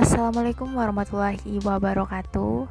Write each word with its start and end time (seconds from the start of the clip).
Assalamualaikum 0.00 0.80
warahmatullahi 0.80 1.60
wabarakatuh. 1.60 2.64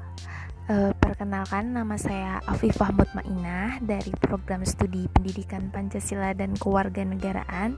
E, 0.66 0.98
perkenalkan 0.98 1.78
nama 1.78 1.94
saya 1.94 2.42
Afifah 2.50 2.90
Mutmainah 2.90 3.86
dari 3.86 4.10
program 4.18 4.66
studi 4.66 5.06
Pendidikan 5.14 5.70
Pancasila 5.70 6.34
dan 6.34 6.58
Kewarganegaraan 6.58 7.78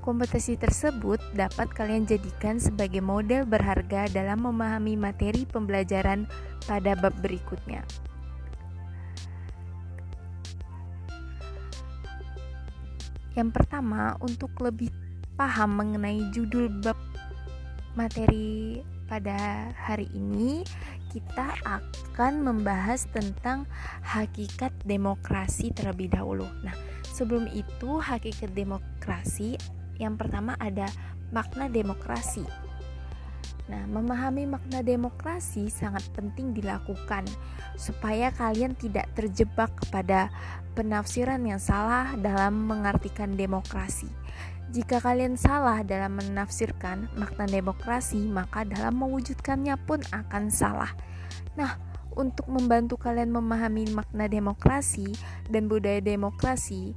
kompetisi 0.05 0.55
tersebut 0.55 1.19
dapat 1.35 1.67
kalian 1.75 2.07
jadikan 2.07 2.63
sebagai 2.63 3.03
model 3.03 3.43
berharga 3.43 4.07
dalam 4.13 4.47
memahami 4.47 4.95
materi 4.95 5.43
pembelajaran 5.43 6.31
pada 6.71 6.95
bab 6.95 7.17
berikutnya. 7.19 7.83
Yang 13.33 13.51
pertama, 13.57 14.15
untuk 14.21 14.53
lebih 14.61 14.93
paham 15.37 15.81
mengenai 15.81 16.29
judul 16.33 16.69
bab 16.83 16.99
materi 17.97 18.81
pada 19.09 19.69
hari 19.77 20.09
ini, 20.17 20.65
kita 21.13 21.53
akan 21.69 22.41
membahas 22.41 23.05
tentang 23.13 23.69
hakikat 24.01 24.73
demokrasi 24.89 25.69
terlebih 25.77 26.09
dahulu. 26.09 26.49
Nah, 26.65 26.73
sebelum 27.13 27.45
itu, 27.53 28.01
hakikat 28.01 28.57
demokrasi 28.57 29.61
yang 30.01 30.17
pertama 30.17 30.57
ada 30.57 30.89
makna 31.29 31.69
demokrasi. 31.69 32.49
Nah, 33.69 33.85
memahami 33.89 34.49
makna 34.49 34.81
demokrasi 34.81 35.69
sangat 35.69 36.05
penting 36.17 36.57
dilakukan 36.57 37.25
supaya 37.77 38.33
kalian 38.33 38.73
tidak 38.77 39.09
terjebak 39.13 39.71
kepada 39.85 40.33
penafsiran 40.73 41.41
yang 41.45 41.61
salah 41.61 42.17
dalam 42.17 42.65
mengartikan 42.69 43.37
demokrasi. 43.37 44.09
Jika 44.71 45.03
kalian 45.03 45.35
salah 45.35 45.83
dalam 45.83 46.23
menafsirkan 46.23 47.11
makna 47.19 47.51
demokrasi, 47.51 48.23
maka 48.31 48.63
dalam 48.63 49.03
mewujudkannya 49.03 49.75
pun 49.83 50.01
akan 50.15 50.49
salah. 50.49 50.95
Nah, 51.59 51.77
untuk 52.15 52.49
membantu 52.49 53.01
kalian 53.01 53.33
memahami 53.33 53.91
makna 53.91 54.29
demokrasi 54.29 55.11
dan 55.49 55.67
budaya 55.69 55.99
demokrasi, 55.99 56.95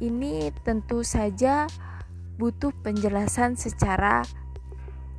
ini 0.00 0.52
tentu 0.64 1.00
saja 1.00 1.64
butuh 2.36 2.72
penjelasan 2.84 3.56
secara 3.56 4.20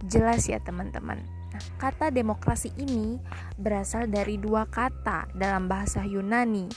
jelas 0.06 0.46
ya 0.46 0.62
teman-teman. 0.62 1.18
Nah, 1.50 1.64
kata 1.82 2.14
demokrasi 2.14 2.70
ini 2.78 3.18
berasal 3.58 4.06
dari 4.06 4.38
dua 4.38 4.70
kata 4.70 5.34
dalam 5.34 5.66
bahasa 5.66 6.06
Yunani, 6.06 6.70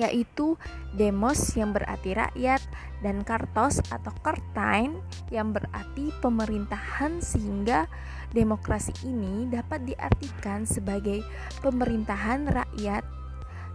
yaitu 0.00 0.56
demos 0.96 1.36
yang 1.52 1.76
berarti 1.76 2.16
rakyat 2.16 2.62
dan 3.04 3.20
kartos 3.20 3.84
atau 3.92 4.12
kertain 4.24 4.96
yang 5.28 5.52
berarti 5.52 6.08
pemerintahan 6.24 7.20
sehingga 7.20 7.84
demokrasi 8.32 8.96
ini 9.04 9.48
dapat 9.52 9.84
diartikan 9.84 10.64
sebagai 10.64 11.20
pemerintahan 11.60 12.48
rakyat. 12.48 13.04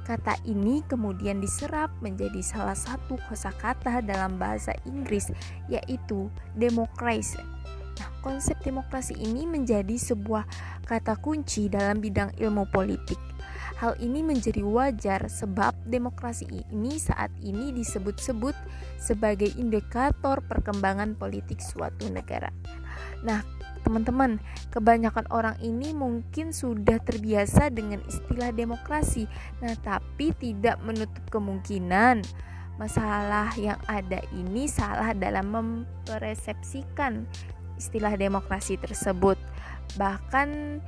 Kata 0.06 0.38
ini 0.46 0.86
kemudian 0.86 1.42
diserap 1.42 1.90
menjadi 1.98 2.38
salah 2.46 2.78
satu 2.78 3.18
kosakata 3.26 4.06
dalam 4.06 4.38
bahasa 4.38 4.78
Inggris 4.86 5.34
yaitu 5.66 6.30
democracy 6.54 7.42
Nah, 7.96 8.10
konsep 8.20 8.60
demokrasi 8.60 9.16
ini 9.16 9.48
menjadi 9.48 9.96
sebuah 9.96 10.44
kata 10.84 11.16
kunci 11.20 11.72
dalam 11.72 12.04
bidang 12.04 12.36
ilmu 12.36 12.68
politik. 12.68 13.18
Hal 13.76 14.00
ini 14.00 14.24
menjadi 14.24 14.64
wajar 14.64 15.28
sebab 15.28 15.76
demokrasi 15.84 16.48
ini 16.48 16.96
saat 16.96 17.28
ini 17.44 17.76
disebut-sebut 17.76 18.56
sebagai 18.96 19.52
indikator 19.60 20.40
perkembangan 20.48 21.20
politik 21.20 21.60
suatu 21.60 22.08
negara. 22.08 22.56
Nah, 23.28 23.44
teman-teman, 23.84 24.40
kebanyakan 24.72 25.28
orang 25.28 25.60
ini 25.60 25.92
mungkin 25.92 26.56
sudah 26.56 27.04
terbiasa 27.04 27.68
dengan 27.68 28.00
istilah 28.08 28.56
demokrasi. 28.56 29.28
Nah, 29.60 29.76
tapi 29.84 30.32
tidak 30.40 30.80
menutup 30.80 31.28
kemungkinan 31.28 32.24
masalah 32.80 33.52
yang 33.56 33.80
ada 33.88 34.20
ini 34.36 34.68
salah 34.68 35.12
dalam 35.16 35.52
mempersepsikan 35.52 37.28
istilah 37.76 38.16
demokrasi 38.16 38.80
tersebut. 38.80 39.36
Bahkan 40.00 40.80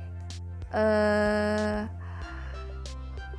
eh, 0.72 1.80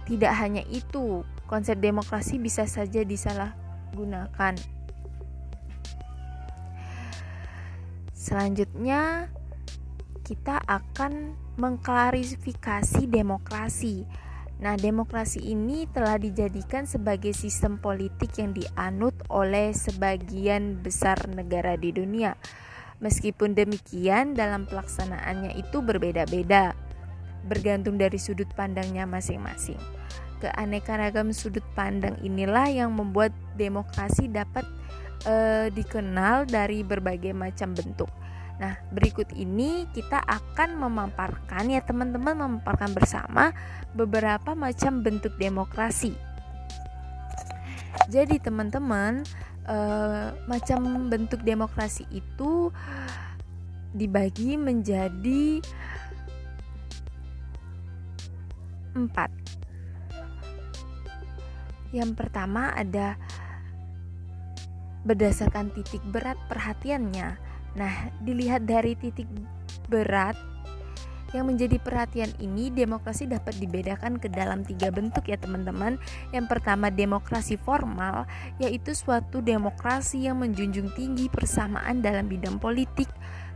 tidak 0.10 0.34
hanya 0.42 0.66
itu, 0.74 1.22
konsep 1.46 1.78
demokrasi 1.78 2.42
bisa 2.42 2.66
saja 2.66 3.06
disalahgunakan. 3.06 4.58
Selanjutnya, 8.18 9.30
kita 10.26 10.62
akan 10.66 11.38
mengklarifikasi 11.62 13.06
demokrasi. 13.06 14.10
Nah, 14.60 14.76
demokrasi 14.76 15.40
ini 15.46 15.88
telah 15.88 16.20
dijadikan 16.20 16.84
sebagai 16.84 17.32
sistem 17.32 17.80
politik 17.80 18.36
yang 18.36 18.52
dianut 18.52 19.16
oleh 19.32 19.72
sebagian 19.72 20.82
besar 20.84 21.16
negara 21.32 21.80
di 21.80 21.96
dunia. 21.96 22.36
Meskipun 23.00 23.56
demikian, 23.56 24.36
dalam 24.36 24.68
pelaksanaannya 24.68 25.56
itu 25.56 25.80
berbeda-beda, 25.80 26.76
bergantung 27.50 27.98
dari 27.98 28.22
sudut 28.22 28.48
pandangnya 28.54 29.10
masing-masing. 29.10 29.82
Keanekaragam 30.40 31.34
sudut 31.34 31.66
pandang 31.74 32.16
inilah 32.22 32.70
yang 32.70 32.94
membuat 32.94 33.34
demokrasi 33.58 34.30
dapat 34.30 34.64
e, 35.26 35.68
dikenal 35.74 36.48
dari 36.48 36.86
berbagai 36.86 37.34
macam 37.36 37.76
bentuk. 37.76 38.08
Nah, 38.60 38.76
berikut 38.92 39.32
ini 39.36 39.88
kita 39.96 40.20
akan 40.20 40.80
memaparkan 40.80 41.72
ya 41.72 41.80
teman-teman 41.84 42.36
memaparkan 42.36 42.92
bersama 42.92 43.56
beberapa 43.96 44.52
macam 44.52 45.00
bentuk 45.00 45.36
demokrasi. 45.40 46.12
Jadi 48.12 48.36
teman-teman, 48.42 49.24
uh, 49.70 50.34
macam 50.50 51.08
bentuk 51.08 51.46
demokrasi 51.46 52.04
itu 52.10 52.74
dibagi 53.94 54.58
menjadi 54.58 55.62
empat. 58.94 59.30
Yang 61.90 62.12
pertama 62.14 62.70
ada 62.74 63.18
berdasarkan 65.04 65.74
titik 65.74 66.04
berat 66.10 66.38
perhatiannya. 66.52 67.40
Nah, 67.78 67.94
dilihat 68.22 68.66
dari 68.70 68.94
titik 68.94 69.30
berat 69.90 70.38
yang 71.30 71.46
menjadi 71.46 71.78
perhatian 71.78 72.34
ini, 72.42 72.74
demokrasi 72.74 73.30
dapat 73.30 73.58
dibedakan 73.62 74.18
ke 74.18 74.34
dalam 74.34 74.66
tiga 74.66 74.90
bentuk 74.90 75.30
ya 75.30 75.38
teman-teman. 75.38 76.02
Yang 76.34 76.46
pertama 76.50 76.90
demokrasi 76.90 77.58
formal, 77.58 78.26
yaitu 78.58 78.98
suatu 78.98 79.42
demokrasi 79.42 80.26
yang 80.26 80.42
menjunjung 80.42 80.90
tinggi 80.98 81.30
persamaan 81.30 82.02
dalam 82.02 82.26
bidang 82.26 82.58
politik 82.58 83.10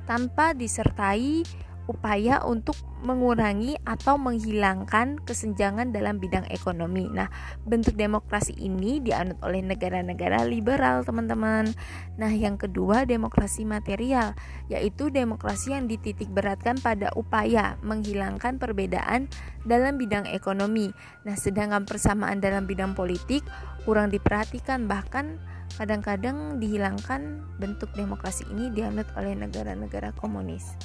tanpa 0.05 0.53
disertai 0.53 1.41
upaya 1.85 2.39
untuk 2.47 2.79
mengurangi 3.03 3.75
atau 3.83 4.15
menghilangkan 4.15 5.19
kesenjangan 5.27 5.91
dalam 5.91 6.23
bidang 6.23 6.47
ekonomi. 6.47 7.11
Nah, 7.11 7.27
bentuk 7.67 7.99
demokrasi 7.99 8.55
ini 8.55 9.03
dianut 9.03 9.35
oleh 9.43 9.59
negara-negara 9.59 10.47
liberal, 10.47 11.03
teman-teman. 11.03 11.75
Nah, 12.15 12.31
yang 12.31 12.55
kedua, 12.55 13.03
demokrasi 13.03 13.67
material, 13.67 14.31
yaitu 14.71 15.11
demokrasi 15.11 15.75
yang 15.75 15.91
dititik 15.91 16.31
beratkan 16.31 16.79
pada 16.79 17.11
upaya 17.19 17.75
menghilangkan 17.83 18.55
perbedaan 18.55 19.27
dalam 19.67 19.99
bidang 19.99 20.23
ekonomi. 20.31 20.95
Nah, 21.27 21.35
sedangkan 21.35 21.83
persamaan 21.83 22.39
dalam 22.39 22.63
bidang 22.63 22.95
politik 22.95 23.43
kurang 23.83 24.15
diperhatikan 24.15 24.87
bahkan 24.87 25.43
kadang-kadang 25.75 26.61
dihilangkan 26.61 27.43
bentuk 27.59 27.91
demokrasi 27.97 28.47
ini 28.53 28.71
dianut 28.71 29.09
oleh 29.19 29.35
negara-negara 29.35 30.15
komunis. 30.15 30.77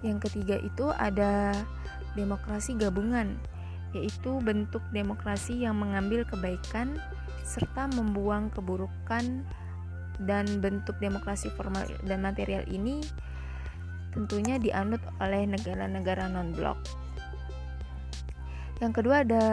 Yang 0.00 0.30
ketiga 0.30 0.56
itu 0.60 0.88
ada 0.96 1.52
demokrasi 2.16 2.76
gabungan, 2.76 3.36
yaitu 3.92 4.40
bentuk 4.40 4.80
demokrasi 4.94 5.60
yang 5.60 5.76
mengambil 5.76 6.24
kebaikan 6.24 6.96
serta 7.44 7.90
membuang 7.90 8.48
keburukan 8.54 9.44
dan 10.24 10.46
bentuk 10.60 10.96
demokrasi 11.00 11.48
formal 11.56 11.84
dan 12.04 12.20
material 12.20 12.62
ini 12.68 13.00
tentunya 14.12 14.58
dianut 14.58 15.00
oleh 15.22 15.46
negara-negara 15.48 16.28
non-blok. 16.28 16.78
Yang 18.80 18.92
kedua 19.00 19.22
ada 19.22 19.44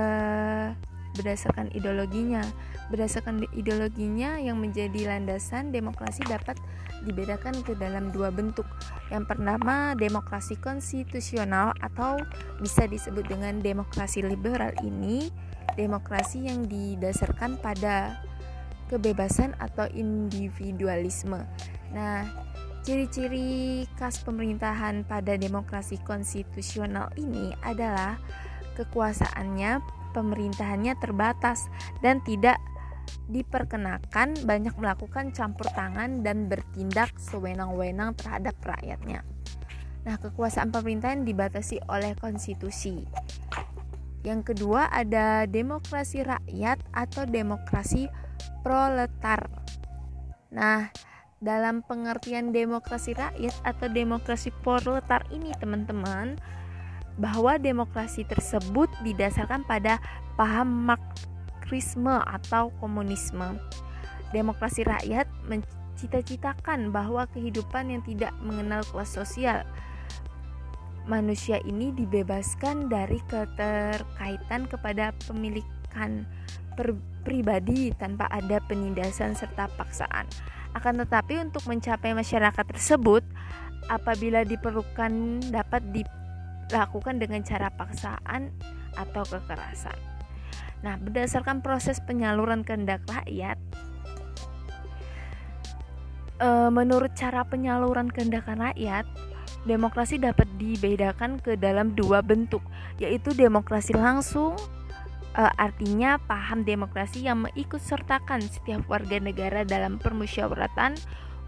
berdasarkan 1.18 1.74
ideologinya. 1.74 2.46
Berdasarkan 2.94 3.44
ideologinya 3.58 4.38
yang 4.38 4.62
menjadi 4.62 5.10
landasan 5.10 5.74
demokrasi 5.74 6.24
dapat 6.30 6.56
dibedakan 7.04 7.66
ke 7.66 7.74
dalam 7.75 8.14
dua 8.14 8.30
bentuk. 8.30 8.66
Yang 9.10 9.25
pertama, 9.34 9.98
demokrasi 9.98 10.56
konstitusional 10.62 11.74
atau 11.81 12.22
bisa 12.62 12.86
disebut 12.86 13.25
dengan 13.28 13.60
demokrasi 13.60 14.22
liberal 14.22 14.72
ini 14.86 15.34
demokrasi 15.78 16.50
yang 16.50 16.66
didasarkan 16.66 17.62
pada 17.62 18.18
kebebasan 18.90 19.54
atau 19.62 19.86
individualisme. 19.94 21.44
Nah, 21.94 22.25
ciri-ciri 22.81 23.84
khas 24.00 24.24
pemerintahan 24.25 25.06
pada 25.06 25.38
demokrasi 25.38 26.02
konstitusional 26.02 27.14
ini 27.19 27.54
adalah 27.62 28.18
kekuasaannya, 28.80 29.84
pemerintahannya 30.18 30.98
terbatas 30.98 31.69
dan 32.02 32.25
tidak 32.25 32.58
diperkenakan 33.30 34.34
banyak 34.44 34.74
melakukan 34.81 35.30
campur 35.30 35.69
tangan 35.78 36.25
dan 36.25 36.50
bertindak 36.50 37.14
sewenang-wenang 37.22 38.18
terhadap 38.18 38.58
rakyatnya. 38.66 39.22
Nah, 40.08 40.16
kekuasaan 40.18 40.74
pemerintahan 40.74 41.28
dibatasi 41.28 41.84
oleh 41.92 42.16
konstitusi. 42.18 43.06
Yang 44.24 44.56
kedua 44.56 44.92
ada 44.92 45.48
demokrasi 45.48 46.24
rakyat 46.24 46.80
atau 46.92 47.24
demokrasi 47.28 48.12
proletar. 48.64 49.48
Nah, 50.52 50.92
dalam 51.38 51.86
pengertian 51.86 52.50
demokrasi 52.50 53.14
rakyat 53.14 53.56
atau 53.62 53.88
demokrasi 53.92 54.50
proletar 54.66 55.28
ini 55.30 55.54
teman-teman 55.60 56.40
bahwa 57.18 57.58
demokrasi 57.58 58.24
tersebut 58.25 58.90
didasarkan 59.02 59.66
pada 59.66 59.98
paham 60.38 60.69
marxisme 60.86 62.22
atau 62.24 62.69
komunisme. 62.78 63.58
Demokrasi 64.31 64.86
rakyat 64.86 65.25
mencita-citakan 65.50 66.94
bahwa 66.94 67.25
kehidupan 67.34 67.90
yang 67.90 68.04
tidak 68.06 68.31
mengenal 68.40 68.86
kelas 68.94 69.18
sosial 69.18 69.66
manusia 71.08 71.58
ini 71.64 71.96
dibebaskan 71.96 72.92
dari 72.92 73.18
keterkaitan 73.31 74.68
kepada 74.68 75.16
pemilikan 75.25 76.28
pribadi 77.24 77.90
tanpa 77.96 78.28
ada 78.30 78.62
penindasan 78.68 79.34
serta 79.34 79.72
paksaan. 79.80 80.28
Akan 80.75 81.00
tetapi 81.02 81.42
untuk 81.42 81.66
mencapai 81.66 82.14
masyarakat 82.14 82.66
tersebut 82.69 83.24
apabila 83.88 84.44
diperlukan 84.44 85.42
dapat 85.50 85.81
dilakukan 86.68 87.19
dengan 87.19 87.42
cara 87.44 87.72
paksaan 87.72 88.52
atau 89.00 89.24
kekerasan. 89.24 89.96
Nah, 90.86 91.00
berdasarkan 91.02 91.66
proses 91.66 91.98
penyaluran 92.04 92.62
kehendak 92.62 93.02
rakyat, 93.10 93.58
e, 96.38 96.50
menurut 96.69 97.14
cara 97.18 97.42
penyaluran 97.48 98.12
kehendak 98.14 98.46
rakyat, 98.46 99.06
demokrasi 99.66 100.22
dapat 100.22 100.46
dibedakan 100.62 101.42
ke 101.42 101.58
dalam 101.58 101.98
dua 101.98 102.22
bentuk, 102.22 102.62
yaitu 103.02 103.34
demokrasi 103.34 103.98
langsung 103.98 104.54
e, 105.34 105.42
artinya 105.58 106.22
paham 106.30 106.62
demokrasi 106.62 107.25
yang 107.25 107.50
mengikut 107.50 107.81
sertakan 107.81 108.46
setiap 108.46 108.86
warga 108.86 109.18
negara 109.18 109.66
dalam 109.66 109.98
permusyawaratan 109.98 110.94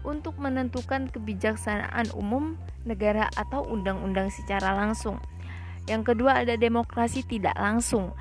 untuk 0.06 0.36
menentukan 0.40 1.12
kebijaksanaan 1.12 2.12
umum 2.16 2.56
negara 2.88 3.28
atau 3.36 3.64
undang-undang 3.66 4.32
secara 4.32 4.72
langsung. 4.72 5.20
Yang 5.88 6.14
kedua 6.14 6.44
ada 6.44 6.54
demokrasi 6.56 7.24
tidak 7.26 7.56
langsung 7.58 8.14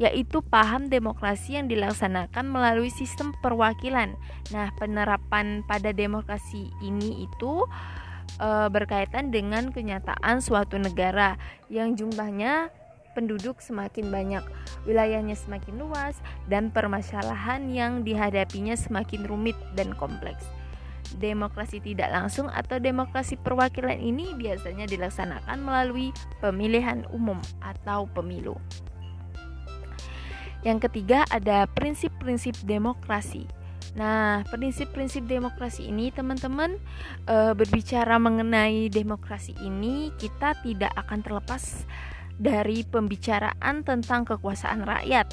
yaitu 0.00 0.42
paham 0.42 0.90
demokrasi 0.90 1.54
yang 1.60 1.70
dilaksanakan 1.70 2.50
melalui 2.50 2.90
sistem 2.90 3.30
perwakilan. 3.38 4.18
Nah, 4.50 4.74
penerapan 4.74 5.62
pada 5.62 5.94
demokrasi 5.94 6.74
ini 6.82 7.22
itu 7.28 7.62
e, 8.40 8.48
berkaitan 8.66 9.30
dengan 9.30 9.70
kenyataan 9.70 10.42
suatu 10.42 10.74
negara 10.80 11.38
yang 11.70 11.94
jumlahnya 11.94 12.74
penduduk 13.14 13.60
semakin 13.60 14.08
banyak, 14.08 14.44
wilayahnya 14.88 15.36
semakin 15.36 15.78
luas, 15.78 16.18
dan 16.48 16.72
permasalahan 16.72 17.68
yang 17.70 18.02
dihadapinya 18.02 18.72
semakin 18.72 19.28
rumit 19.28 19.54
dan 19.76 19.92
kompleks. 19.94 20.61
Demokrasi 21.16 21.80
tidak 21.84 22.12
langsung 22.12 22.48
atau 22.48 22.80
demokrasi 22.80 23.36
perwakilan 23.36 24.00
ini 24.00 24.32
biasanya 24.36 24.88
dilaksanakan 24.88 25.58
melalui 25.60 26.10
pemilihan 26.40 27.04
umum 27.12 27.36
atau 27.60 28.08
pemilu. 28.10 28.56
Yang 30.62 30.88
ketiga 30.88 31.26
ada 31.28 31.66
prinsip-prinsip 31.66 32.54
demokrasi. 32.62 33.50
Nah, 33.92 34.40
prinsip-prinsip 34.48 35.28
demokrasi 35.28 35.92
ini 35.92 36.08
teman-teman 36.08 36.80
e, 37.28 37.52
berbicara 37.52 38.16
mengenai 38.16 38.88
demokrasi 38.88 39.52
ini 39.60 40.14
kita 40.16 40.56
tidak 40.64 40.94
akan 40.96 41.20
terlepas 41.20 41.84
dari 42.40 42.88
pembicaraan 42.88 43.84
tentang 43.84 44.24
kekuasaan 44.24 44.88
rakyat. 44.88 45.28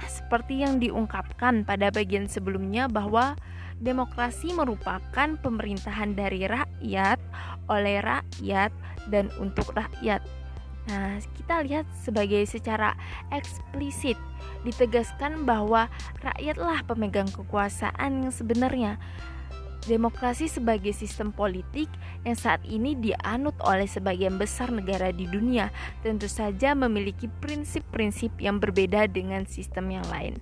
Nah, 0.00 0.08
seperti 0.08 0.64
yang 0.64 0.80
diungkapkan 0.80 1.68
pada 1.68 1.92
bagian 1.92 2.24
sebelumnya 2.24 2.88
bahwa 2.88 3.36
demokrasi 3.80 4.52
merupakan 4.52 5.28
pemerintahan 5.40 6.12
dari 6.12 6.44
rakyat 6.44 7.18
oleh 7.72 8.04
rakyat 8.04 8.70
dan 9.08 9.32
untuk 9.40 9.72
rakyat. 9.72 10.20
Nah, 10.88 11.20
kita 11.36 11.64
lihat 11.64 11.88
sebagai 12.00 12.44
secara 12.44 12.96
eksplisit 13.32 14.16
ditegaskan 14.64 15.48
bahwa 15.48 15.88
rakyatlah 16.20 16.84
pemegang 16.84 17.28
kekuasaan 17.28 18.28
yang 18.28 18.32
sebenarnya. 18.32 19.00
Demokrasi 19.80 20.44
sebagai 20.44 20.92
sistem 20.92 21.32
politik 21.32 21.88
yang 22.28 22.36
saat 22.36 22.60
ini 22.68 22.92
dianut 22.92 23.56
oleh 23.64 23.88
sebagian 23.88 24.36
besar 24.36 24.68
negara 24.68 25.08
di 25.08 25.24
dunia 25.24 25.72
tentu 26.04 26.28
saja 26.28 26.76
memiliki 26.76 27.32
prinsip-prinsip 27.40 28.36
yang 28.44 28.60
berbeda 28.60 29.08
dengan 29.08 29.48
sistem 29.48 29.88
yang 29.88 30.04
lain. 30.12 30.36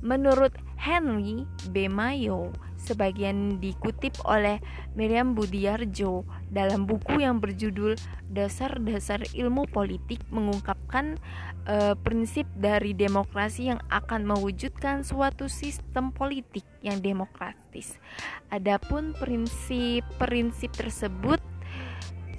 Menurut 0.00 0.56
Henry 0.80 1.44
B. 1.76 1.92
Mayo, 1.92 2.56
sebagian 2.80 3.60
dikutip 3.60 4.16
oleh 4.24 4.56
Miriam 4.96 5.36
Budiarjo 5.36 6.24
dalam 6.48 6.88
buku 6.88 7.20
yang 7.20 7.36
berjudul 7.36 8.00
Dasar-dasar 8.32 9.28
Ilmu 9.36 9.68
Politik 9.68 10.24
mengungkapkan 10.32 11.20
e, 11.68 11.92
prinsip 12.00 12.48
dari 12.56 12.96
demokrasi 12.96 13.68
yang 13.68 13.80
akan 13.92 14.24
mewujudkan 14.24 15.04
suatu 15.04 15.52
sistem 15.52 16.16
politik 16.16 16.64
yang 16.80 17.04
demokratis. 17.04 18.00
Adapun 18.48 19.12
prinsip-prinsip 19.20 20.72
tersebut 20.72 21.44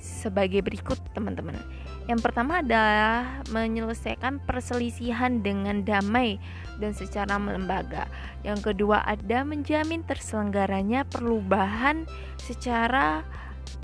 sebagai 0.02 0.66
berikut, 0.66 0.98
teman-teman. 1.14 1.62
Yang 2.10 2.26
pertama 2.26 2.66
adalah 2.66 3.46
menyelesaikan 3.54 4.42
perselisihan 4.42 5.46
dengan 5.46 5.86
damai 5.86 6.42
dan 6.82 6.98
secara 6.98 7.38
melembaga. 7.38 8.10
Yang 8.42 8.74
kedua 8.74 9.06
ada 9.06 9.46
menjamin 9.46 10.02
terselenggaranya 10.02 11.06
perubahan 11.06 12.10
secara 12.42 13.22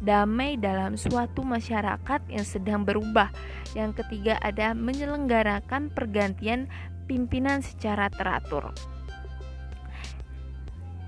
damai 0.01 0.57
dalam 0.57 0.97
suatu 0.97 1.45
masyarakat 1.45 2.21
yang 2.27 2.45
sedang 2.45 2.81
berubah. 2.81 3.29
Yang 3.77 4.03
ketiga 4.03 4.41
ada 4.41 4.73
menyelenggarakan 4.73 5.93
pergantian 5.93 6.65
pimpinan 7.05 7.61
secara 7.61 8.09
teratur. 8.09 8.73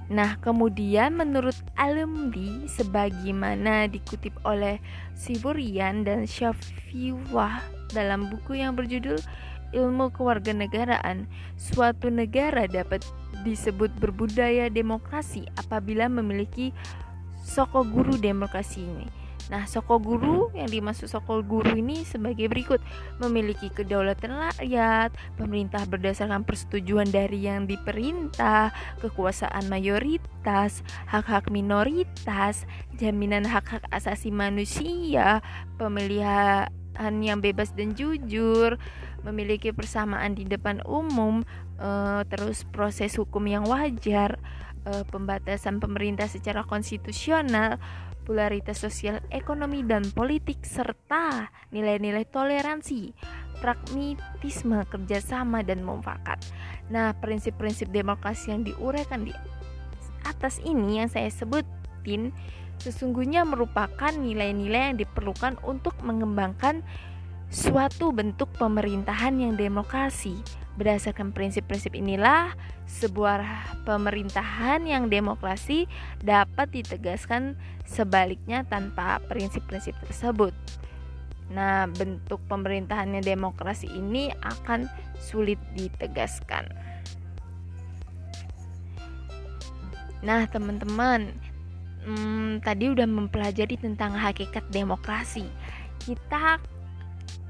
Nah, 0.10 0.42
kemudian 0.42 1.14
menurut 1.14 1.54
alumni 1.78 2.66
sebagaimana 2.66 3.86
dikutip 3.86 4.34
oleh 4.42 4.82
Siburian 5.14 6.02
dan 6.02 6.26
Syafiwah 6.26 7.62
dalam 7.94 8.26
buku 8.26 8.58
yang 8.58 8.74
berjudul 8.74 9.22
Ilmu 9.72 10.10
Kewarganegaraan, 10.14 11.30
suatu 11.56 12.10
negara 12.10 12.66
dapat 12.66 13.06
disebut 13.46 13.94
berbudaya 14.02 14.68
demokrasi 14.68 15.46
apabila 15.56 16.10
memiliki 16.10 16.74
soko 17.46 17.86
guru 17.86 18.18
demokrasi 18.20 18.84
ini. 18.84 19.08
Nah, 19.50 19.66
soko 19.66 19.98
guru 19.98 20.54
yang 20.54 20.70
dimaksud 20.70 21.10
soko 21.10 21.42
guru 21.42 21.74
ini 21.74 22.06
sebagai 22.06 22.46
berikut: 22.46 22.78
memiliki 23.18 23.74
kedaulatan 23.74 24.30
rakyat, 24.30 25.10
pemerintah 25.42 25.90
berdasarkan 25.90 26.46
persetujuan 26.46 27.10
dari 27.10 27.50
yang 27.50 27.66
diperintah, 27.66 28.70
kekuasaan 29.02 29.66
mayoritas, 29.66 30.86
hak-hak 31.10 31.50
minoritas, 31.50 32.70
jaminan 33.02 33.42
hak-hak 33.42 33.82
asasi 33.90 34.30
manusia, 34.30 35.42
yang 37.00 37.40
bebas 37.40 37.72
dan 37.72 37.96
jujur, 37.96 38.76
memiliki 39.24 39.72
persamaan 39.72 40.36
di 40.36 40.44
depan 40.44 40.84
umum, 40.84 41.48
uh, 41.80 42.22
terus 42.28 42.68
proses 42.68 43.16
hukum 43.16 43.48
yang 43.48 43.64
wajar, 43.64 44.36
uh, 44.84 45.08
pembatasan 45.08 45.80
pemerintah 45.80 46.28
secara 46.28 46.68
konstitusional, 46.68 47.80
popularitas 48.30 48.78
sosial, 48.78 49.24
ekonomi, 49.34 49.82
dan 49.82 50.06
politik, 50.14 50.62
serta 50.62 51.50
nilai-nilai 51.74 52.30
toleransi, 52.30 53.16
pragmatisme, 53.58 54.86
kerjasama, 54.86 55.66
dan 55.66 55.82
mufakat. 55.82 56.38
Nah, 56.94 57.18
prinsip-prinsip 57.18 57.90
demokrasi 57.90 58.54
yang 58.54 58.62
diuraikan 58.62 59.26
di 59.26 59.34
atas 60.30 60.62
ini 60.62 61.02
yang 61.02 61.10
saya 61.10 61.32
sebutin 61.34 62.30
sesungguhnya 62.80 63.44
merupakan 63.44 64.12
nilai-nilai 64.12 64.96
yang 64.96 64.98
diperlukan 64.98 65.60
untuk 65.68 65.96
mengembangkan 66.02 66.82
suatu 67.52 68.16
bentuk 68.16 68.48
pemerintahan 68.56 69.36
yang 69.38 69.54
demokrasi. 69.60 70.40
Berdasarkan 70.80 71.36
prinsip-prinsip 71.36 71.92
inilah, 71.92 72.56
sebuah 72.88 73.44
pemerintahan 73.84 74.88
yang 74.88 75.12
demokrasi 75.12 75.86
dapat 76.24 76.72
ditegaskan 76.72 77.60
sebaliknya 77.84 78.64
tanpa 78.64 79.20
prinsip-prinsip 79.28 79.94
tersebut. 80.08 80.56
Nah, 81.50 81.90
bentuk 81.90 82.40
pemerintahannya 82.48 83.26
demokrasi 83.26 83.90
ini 83.90 84.32
akan 84.46 84.88
sulit 85.18 85.58
ditegaskan. 85.74 86.70
Nah, 90.22 90.46
teman-teman, 90.48 91.34
hmm, 92.04 92.64
tadi 92.64 92.92
udah 92.92 93.08
mempelajari 93.08 93.76
tentang 93.80 94.16
hakikat 94.16 94.68
demokrasi. 94.72 95.48
Kita 96.00 96.60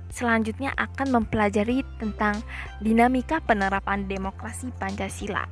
selanjutnya 0.09 0.73
akan 0.75 1.21
mempelajari 1.21 1.85
tentang 2.01 2.41
dinamika 2.81 3.39
penerapan 3.45 4.09
demokrasi 4.09 4.73
Pancasila. 4.75 5.45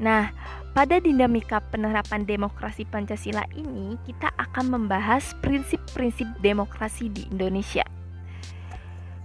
Nah, 0.00 0.32
pada 0.72 0.98
dinamika 0.98 1.60
penerapan 1.60 2.24
demokrasi 2.24 2.88
Pancasila 2.88 3.44
ini, 3.52 4.00
kita 4.08 4.32
akan 4.40 4.72
membahas 4.72 5.36
prinsip-prinsip 5.44 6.26
demokrasi 6.40 7.12
di 7.12 7.28
Indonesia. 7.28 7.84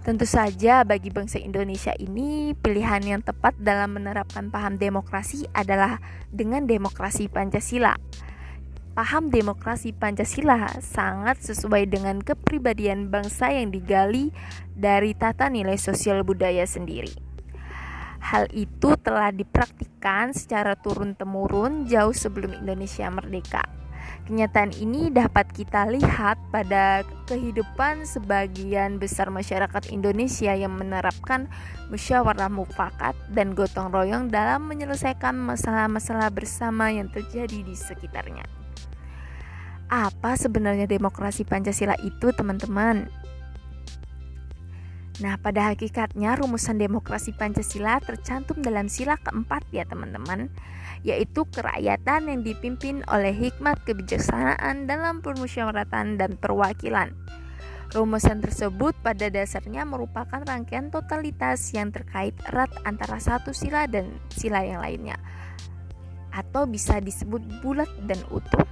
Tentu 0.04 0.24
saja, 0.24 0.84
bagi 0.88 1.12
bangsa 1.12 1.40
Indonesia 1.40 1.92
ini, 1.98 2.52
pilihan 2.56 3.02
yang 3.04 3.20
tepat 3.20 3.56
dalam 3.60 3.96
menerapkan 3.96 4.48
paham 4.48 4.80
demokrasi 4.80 5.44
adalah 5.52 6.00
dengan 6.32 6.64
demokrasi 6.64 7.28
Pancasila 7.28 7.96
paham 8.98 9.30
demokrasi 9.30 9.94
Pancasila 9.94 10.74
sangat 10.82 11.38
sesuai 11.38 11.86
dengan 11.86 12.18
kepribadian 12.18 13.14
bangsa 13.14 13.46
yang 13.46 13.70
digali 13.70 14.34
dari 14.74 15.14
tata 15.14 15.46
nilai 15.46 15.78
sosial 15.78 16.26
budaya 16.26 16.66
sendiri. 16.66 17.14
Hal 18.18 18.50
itu 18.50 18.98
telah 18.98 19.30
dipraktikkan 19.30 20.34
secara 20.34 20.74
turun-temurun 20.74 21.86
jauh 21.86 22.10
sebelum 22.10 22.58
Indonesia 22.58 23.06
merdeka. 23.06 23.62
Kenyataan 24.26 24.74
ini 24.74 25.14
dapat 25.14 25.46
kita 25.54 25.86
lihat 25.94 26.34
pada 26.50 27.06
kehidupan 27.30 28.02
sebagian 28.02 28.98
besar 28.98 29.30
masyarakat 29.30 29.94
Indonesia 29.94 30.58
yang 30.58 30.74
menerapkan 30.74 31.46
musyawarah 31.86 32.50
mufakat 32.50 33.14
dan 33.30 33.54
gotong 33.54 33.94
royong 33.94 34.26
dalam 34.26 34.66
menyelesaikan 34.66 35.38
masalah-masalah 35.38 36.34
bersama 36.34 36.90
yang 36.90 37.06
terjadi 37.14 37.62
di 37.62 37.78
sekitarnya. 37.78 38.57
Apa 39.88 40.36
sebenarnya 40.36 40.84
demokrasi 40.84 41.48
Pancasila 41.48 41.96
itu, 42.04 42.28
teman-teman? 42.36 43.08
Nah, 45.24 45.34
pada 45.40 45.72
hakikatnya 45.72 46.36
rumusan 46.36 46.76
demokrasi 46.76 47.32
Pancasila 47.32 47.96
tercantum 48.04 48.60
dalam 48.60 48.92
sila 48.92 49.16
keempat 49.16 49.64
ya, 49.72 49.88
teman-teman, 49.88 50.52
yaitu 51.08 51.48
kerakyatan 51.48 52.28
yang 52.28 52.40
dipimpin 52.44 53.00
oleh 53.08 53.32
hikmat 53.32 53.80
kebijaksanaan 53.88 54.84
dalam 54.84 55.24
permusyawaratan 55.24 56.20
dan 56.20 56.36
perwakilan. 56.36 57.16
Rumusan 57.96 58.44
tersebut 58.44 58.92
pada 59.00 59.32
dasarnya 59.32 59.88
merupakan 59.88 60.44
rangkaian 60.44 60.92
totalitas 60.92 61.72
yang 61.72 61.88
terkait 61.88 62.36
erat 62.44 62.68
antara 62.84 63.16
satu 63.16 63.56
sila 63.56 63.88
dan 63.88 64.20
sila 64.36 64.60
yang 64.60 64.84
lainnya, 64.84 65.16
atau 66.28 66.68
bisa 66.68 67.00
disebut 67.00 67.40
bulat 67.64 67.88
dan 68.04 68.20
utuh. 68.28 68.68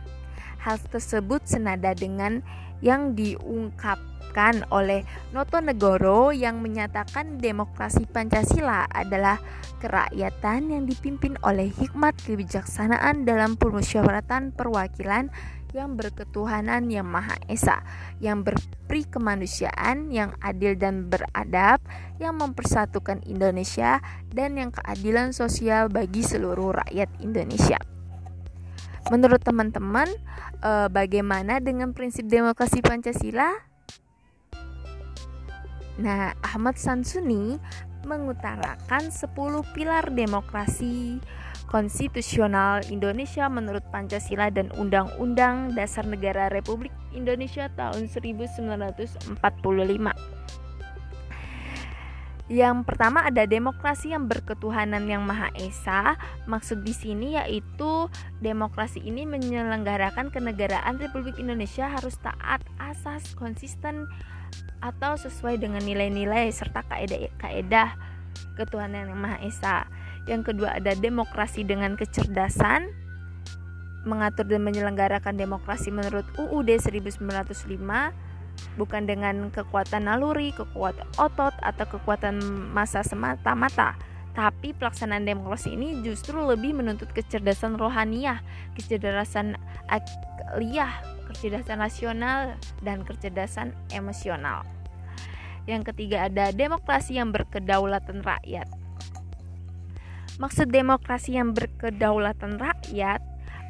Hal 0.66 0.82
tersebut 0.90 1.46
senada 1.46 1.94
dengan 1.94 2.42
yang 2.82 3.14
diungkapkan 3.14 4.66
oleh 4.74 5.06
Noto 5.30 5.62
Negoro 5.62 6.34
yang 6.34 6.58
menyatakan 6.58 7.38
demokrasi 7.38 8.02
Pancasila 8.10 8.90
adalah 8.90 9.38
kerakyatan 9.78 10.74
yang 10.74 10.82
dipimpin 10.90 11.38
oleh 11.46 11.70
hikmat 11.70 12.18
kebijaksanaan 12.18 13.22
dalam 13.22 13.54
permusyawaratan 13.54 14.58
perwakilan 14.58 15.30
yang 15.70 15.94
berketuhanan 15.94 16.90
yang 16.90 17.06
Maha 17.06 17.38
Esa, 17.46 17.86
yang 18.18 18.42
berperi 18.42 19.06
kemanusiaan, 19.06 20.10
yang 20.10 20.34
adil 20.42 20.74
dan 20.74 21.06
beradab, 21.06 21.78
yang 22.18 22.42
mempersatukan 22.42 23.22
Indonesia, 23.22 24.02
dan 24.34 24.58
yang 24.58 24.74
keadilan 24.74 25.30
sosial 25.30 25.86
bagi 25.92 26.26
seluruh 26.26 26.80
rakyat 26.82 27.12
Indonesia. 27.22 27.78
Menurut 29.06 29.42
teman-teman, 29.42 30.10
eh, 30.66 30.88
bagaimana 30.90 31.62
dengan 31.62 31.94
prinsip 31.94 32.26
demokrasi 32.26 32.82
Pancasila? 32.82 33.54
Nah, 35.96 36.36
Ahmad 36.44 36.76
Sansuni 36.76 37.56
mengutarakan 38.04 39.10
10 39.10 39.64
pilar 39.74 40.12
demokrasi 40.12 41.18
konstitusional 41.66 42.86
Indonesia 42.90 43.50
menurut 43.50 43.82
Pancasila 43.90 44.50
dan 44.54 44.70
Undang-Undang 44.78 45.74
Dasar 45.74 46.06
Negara 46.06 46.46
Republik 46.52 46.94
Indonesia 47.10 47.66
tahun 47.74 48.06
1945. 48.06 50.14
Yang 52.46 52.86
pertama 52.86 53.26
ada 53.26 53.42
demokrasi 53.42 54.14
yang 54.14 54.30
berketuhanan 54.30 55.02
yang 55.10 55.26
Maha 55.26 55.50
Esa. 55.58 56.14
Maksud 56.46 56.86
di 56.86 56.94
sini 56.94 57.34
yaitu 57.34 58.06
demokrasi 58.38 59.02
ini 59.02 59.26
menyelenggarakan 59.26 60.30
kenegaraan 60.30 61.02
Republik 61.02 61.42
Indonesia 61.42 61.90
harus 61.90 62.14
taat 62.22 62.62
asas 62.78 63.34
konsisten 63.34 64.06
atau 64.78 65.18
sesuai 65.18 65.58
dengan 65.58 65.82
nilai-nilai 65.82 66.46
serta 66.54 66.86
kaedah-kaedah 66.86 67.98
ketuhanan 68.54 69.10
yang 69.10 69.18
Maha 69.18 69.42
Esa. 69.42 69.90
Yang 70.30 70.54
kedua 70.54 70.78
ada 70.78 70.94
demokrasi 70.94 71.66
dengan 71.66 71.98
kecerdasan 71.98 73.06
mengatur 74.06 74.46
dan 74.46 74.62
menyelenggarakan 74.62 75.34
demokrasi 75.34 75.90
menurut 75.90 76.22
UUD 76.38 76.78
1905 76.78 77.26
bukan 78.76 79.08
dengan 79.08 79.48
kekuatan 79.50 80.08
naluri, 80.08 80.52
kekuatan 80.52 81.06
otot, 81.16 81.52
atau 81.60 81.86
kekuatan 81.88 82.40
masa 82.72 83.00
semata-mata. 83.00 83.96
Tapi 84.36 84.76
pelaksanaan 84.76 85.24
demokrasi 85.24 85.72
ini 85.72 86.04
justru 86.04 86.36
lebih 86.44 86.76
menuntut 86.76 87.08
kecerdasan 87.16 87.80
rohaniah, 87.80 88.44
kecerdasan 88.76 89.56
akliyah, 89.88 90.92
kecerdasan 91.32 91.80
nasional, 91.80 92.52
dan 92.84 93.00
kecerdasan 93.00 93.72
emosional. 93.96 94.68
Yang 95.64 95.92
ketiga 95.92 96.28
ada 96.28 96.52
demokrasi 96.52 97.16
yang 97.16 97.32
berkedaulatan 97.32 98.20
rakyat. 98.22 98.68
Maksud 100.36 100.68
demokrasi 100.68 101.40
yang 101.40 101.56
berkedaulatan 101.56 102.60
rakyat 102.60 103.24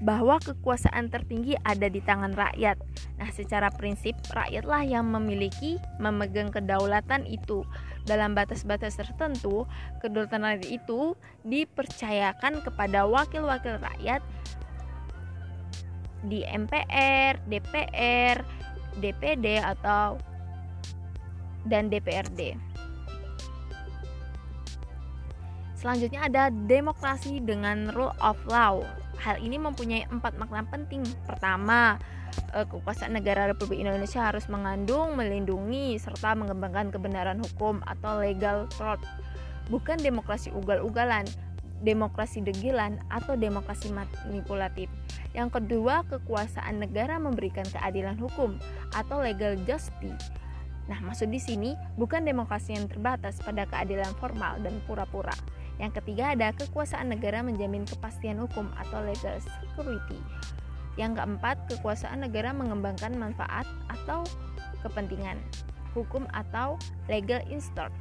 bahwa 0.04 0.36
kekuasaan 0.36 1.08
tertinggi 1.08 1.56
ada 1.64 1.88
di 1.88 2.04
tangan 2.04 2.36
rakyat. 2.36 2.76
Nah, 3.16 3.30
secara 3.32 3.72
prinsip 3.72 4.12
rakyatlah 4.28 4.84
yang 4.84 5.08
memiliki 5.08 5.80
memegang 5.96 6.52
kedaulatan 6.52 7.24
itu. 7.24 7.64
Dalam 8.04 8.36
batas-batas 8.36 9.00
tertentu, 9.00 9.64
kedaulatan 10.04 10.44
rakyat 10.44 10.68
itu 10.68 11.16
dipercayakan 11.48 12.60
kepada 12.60 13.08
wakil-wakil 13.08 13.80
rakyat 13.80 14.20
di 16.28 16.44
MPR, 16.44 17.40
DPR, 17.48 18.36
DPD 19.00 19.62
atau 19.64 20.20
dan 21.64 21.88
DPRD. 21.88 22.54
Selanjutnya 25.76 26.26
ada 26.26 26.44
demokrasi 26.50 27.38
dengan 27.44 27.92
rule 27.92 28.14
of 28.18 28.40
law 28.48 28.82
Hal 29.20 29.40
ini 29.40 29.56
mempunyai 29.56 30.06
empat 30.08 30.36
makna 30.36 30.64
penting. 30.68 31.02
Pertama, 31.24 31.96
eh, 32.52 32.66
kekuasaan 32.68 33.16
negara 33.16 33.48
Republik 33.48 33.80
Indonesia 33.80 34.22
harus 34.24 34.46
mengandung, 34.46 35.16
melindungi, 35.16 35.96
serta 35.96 36.36
mengembangkan 36.36 36.92
kebenaran 36.92 37.40
hukum 37.40 37.80
atau 37.84 38.20
legal 38.20 38.68
fraud. 38.76 39.00
Bukan 39.72 39.98
demokrasi 39.98 40.54
ugal-ugalan, 40.54 41.26
demokrasi 41.82 42.40
degilan 42.40 43.02
atau 43.12 43.36
demokrasi 43.36 43.92
manipulatif. 43.92 44.88
Yang 45.36 45.60
kedua, 45.60 46.06
kekuasaan 46.08 46.80
negara 46.80 47.20
memberikan 47.20 47.66
keadilan 47.68 48.16
hukum 48.16 48.56
atau 48.96 49.20
legal 49.20 49.58
justice. 49.68 50.32
Nah, 50.86 51.02
maksud 51.02 51.34
di 51.34 51.42
sini 51.42 51.74
bukan 51.98 52.22
demokrasi 52.22 52.78
yang 52.78 52.86
terbatas 52.86 53.42
pada 53.42 53.66
keadilan 53.66 54.14
formal 54.22 54.62
dan 54.62 54.78
pura-pura. 54.86 55.34
Yang 55.76 56.00
ketiga 56.00 56.32
ada 56.32 56.56
kekuasaan 56.56 57.12
negara 57.12 57.44
menjamin 57.44 57.84
kepastian 57.84 58.40
hukum 58.40 58.72
atau 58.80 59.04
legal 59.04 59.36
security. 59.40 60.16
Yang 60.96 61.20
keempat, 61.20 61.56
kekuasaan 61.68 62.24
negara 62.24 62.56
mengembangkan 62.56 63.12
manfaat 63.12 63.68
atau 63.92 64.24
kepentingan 64.80 65.36
hukum 65.92 66.24
atau 66.32 66.80
legal 67.08 67.44
interest 67.52 67.92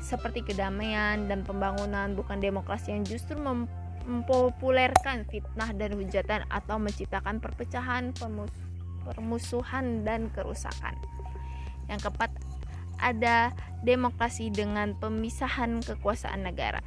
seperti 0.00 0.42
kedamaian 0.42 1.26
dan 1.26 1.42
pembangunan 1.42 2.14
bukan 2.14 2.38
demokrasi 2.40 2.94
yang 2.94 3.04
justru 3.06 3.36
mempopulerkan 3.38 5.26
fitnah 5.28 5.70
dan 5.76 5.94
hujatan 5.94 6.42
atau 6.48 6.78
menciptakan 6.80 7.38
perpecahan, 7.38 8.14
permusuhan 9.04 10.02
dan 10.02 10.32
kerusakan. 10.32 10.94
Yang 11.90 12.06
keempat, 12.08 12.30
ada 13.00 13.52
demokrasi 13.82 14.52
dengan 14.52 14.94
pemisahan 14.96 15.80
kekuasaan 15.82 16.44
negara. 16.44 16.84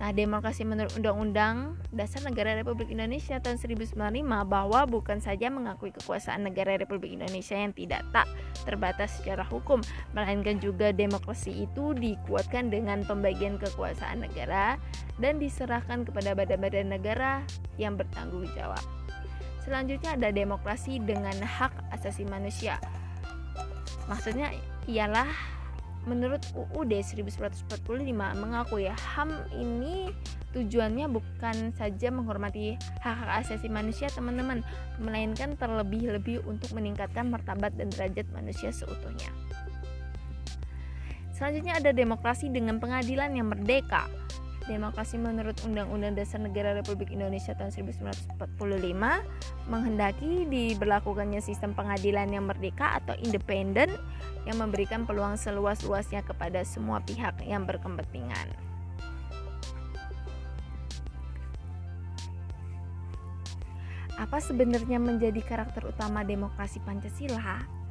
Nah, 0.00 0.08
demokrasi 0.10 0.64
menurut 0.64 0.90
Undang-Undang 0.98 1.78
Dasar 1.92 2.24
Negara 2.24 2.56
Republik 2.56 2.88
Indonesia 2.88 3.38
tahun 3.38 3.60
1945 3.60 4.24
bahwa 4.48 4.88
bukan 4.88 5.20
saja 5.20 5.52
mengakui 5.52 5.92
kekuasaan 5.92 6.48
negara 6.48 6.80
Republik 6.80 7.14
Indonesia 7.14 7.54
yang 7.54 7.76
tidak 7.76 8.02
tak 8.10 8.26
terbatas 8.64 9.20
secara 9.20 9.44
hukum, 9.44 9.84
melainkan 10.16 10.58
juga 10.58 10.90
demokrasi 10.90 11.68
itu 11.68 11.92
dikuatkan 11.92 12.72
dengan 12.72 13.04
pembagian 13.04 13.60
kekuasaan 13.60 14.24
negara 14.24 14.80
dan 15.20 15.36
diserahkan 15.36 16.08
kepada 16.08 16.34
badan-badan 16.34 16.88
negara 16.88 17.44
yang 17.76 17.94
bertanggung 17.94 18.48
jawab. 18.56 18.82
Selanjutnya 19.62 20.18
ada 20.18 20.34
demokrasi 20.34 20.98
dengan 20.98 21.36
hak 21.38 21.70
asasi 21.94 22.26
manusia. 22.26 22.82
Maksudnya 24.10 24.50
ialah 24.90 25.28
menurut 26.02 26.42
UUD 26.58 26.90
1945 26.98 27.86
mengakui 28.12 28.90
HAM 28.90 29.30
ini 29.54 30.10
tujuannya 30.50 31.06
bukan 31.06 31.70
saja 31.78 32.10
menghormati 32.10 32.74
hak-hak 32.98 33.46
asasi 33.46 33.70
manusia 33.70 34.10
teman-teman 34.10 34.66
melainkan 34.98 35.54
terlebih-lebih 35.54 36.42
untuk 36.44 36.74
meningkatkan 36.74 37.30
martabat 37.30 37.72
dan 37.78 37.88
derajat 37.94 38.26
manusia 38.34 38.74
seutuhnya. 38.74 39.30
Selanjutnya 41.32 41.78
ada 41.78 41.90
demokrasi 41.94 42.50
dengan 42.50 42.82
pengadilan 42.82 43.34
yang 43.38 43.50
merdeka 43.50 44.10
Demokrasi 44.72 45.20
menurut 45.20 45.52
Undang-Undang 45.68 46.16
Dasar 46.16 46.40
Negara 46.40 46.72
Republik 46.72 47.12
Indonesia 47.12 47.52
tahun 47.52 47.76
1945 47.76 48.40
menghendaki 49.68 50.48
diberlakukannya 50.48 51.44
sistem 51.44 51.76
pengadilan 51.76 52.32
yang 52.32 52.48
merdeka 52.48 52.96
atau 52.96 53.12
independen 53.20 53.92
yang 54.48 54.56
memberikan 54.56 55.04
peluang 55.04 55.36
seluas-luasnya 55.36 56.24
kepada 56.24 56.64
semua 56.64 57.04
pihak 57.04 57.44
yang 57.44 57.68
berkepentingan. 57.68 58.48
Apa 64.16 64.40
sebenarnya 64.40 64.96
menjadi 64.96 65.44
karakter 65.44 65.84
utama 65.84 66.24
demokrasi 66.24 66.80
Pancasila? 66.80 67.81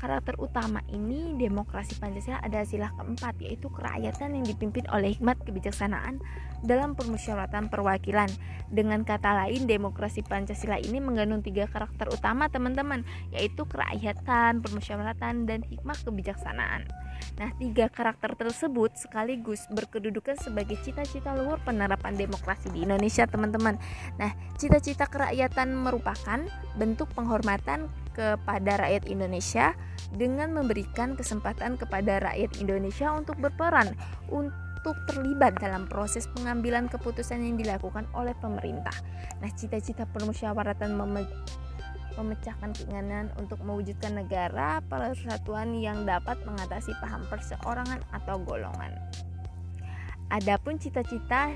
Karakter 0.00 0.32
utama 0.40 0.80
ini 0.88 1.36
demokrasi 1.36 2.00
Pancasila 2.00 2.40
ada 2.40 2.64
sila 2.64 2.88
keempat 2.96 3.36
yaitu 3.44 3.68
kerakyatan 3.68 4.32
yang 4.32 4.48
dipimpin 4.48 4.88
oleh 4.88 5.12
hikmat 5.12 5.36
kebijaksanaan 5.44 6.24
dalam 6.64 6.96
permusyawaratan 6.96 7.68
perwakilan. 7.68 8.32
Dengan 8.72 9.04
kata 9.04 9.44
lain, 9.44 9.68
demokrasi 9.68 10.24
Pancasila 10.24 10.80
ini 10.80 11.04
mengandung 11.04 11.44
tiga 11.44 11.68
karakter 11.68 12.08
utama 12.08 12.48
teman-teman 12.48 13.04
yaitu 13.28 13.68
kerakyatan, 13.68 14.64
permusyawaratan, 14.64 15.44
dan 15.44 15.60
hikmat 15.68 16.00
kebijaksanaan. 16.00 16.88
Nah, 17.36 17.52
tiga 17.60 17.92
karakter 17.92 18.32
tersebut 18.40 18.96
sekaligus 18.96 19.68
berkedudukan 19.68 20.40
sebagai 20.40 20.80
cita-cita 20.80 21.36
luhur 21.36 21.60
penerapan 21.60 22.16
demokrasi 22.16 22.72
di 22.72 22.88
Indonesia, 22.88 23.28
teman-teman. 23.28 23.76
Nah, 24.16 24.32
cita-cita 24.56 25.04
kerakyatan 25.12 25.76
merupakan 25.76 26.40
bentuk 26.80 27.12
penghormatan 27.12 27.92
kepada 28.16 28.80
rakyat 28.80 29.04
Indonesia 29.06 29.76
dengan 30.14 30.50
memberikan 30.54 31.14
kesempatan 31.14 31.78
kepada 31.78 32.18
rakyat 32.22 32.58
Indonesia 32.58 33.14
untuk 33.14 33.38
berperan 33.38 33.94
untuk 34.30 34.96
terlibat 35.06 35.60
dalam 35.60 35.86
proses 35.86 36.26
pengambilan 36.34 36.88
keputusan 36.90 37.44
yang 37.44 37.56
dilakukan 37.60 38.08
oleh 38.16 38.34
pemerintah. 38.40 38.94
Nah, 39.38 39.50
cita-cita 39.52 40.08
permusyawaratan 40.08 40.96
meme 40.96 41.28
memecahkan 42.18 42.74
keinginan 42.74 43.30
untuk 43.38 43.62
mewujudkan 43.62 44.18
negara 44.18 44.82
persatuan 44.90 45.78
yang 45.78 46.04
dapat 46.04 46.36
mengatasi 46.42 46.92
paham 46.98 47.22
perseorangan 47.30 48.02
atau 48.10 48.36
golongan. 48.42 48.92
Adapun 50.30 50.78
cita-cita 50.78 51.54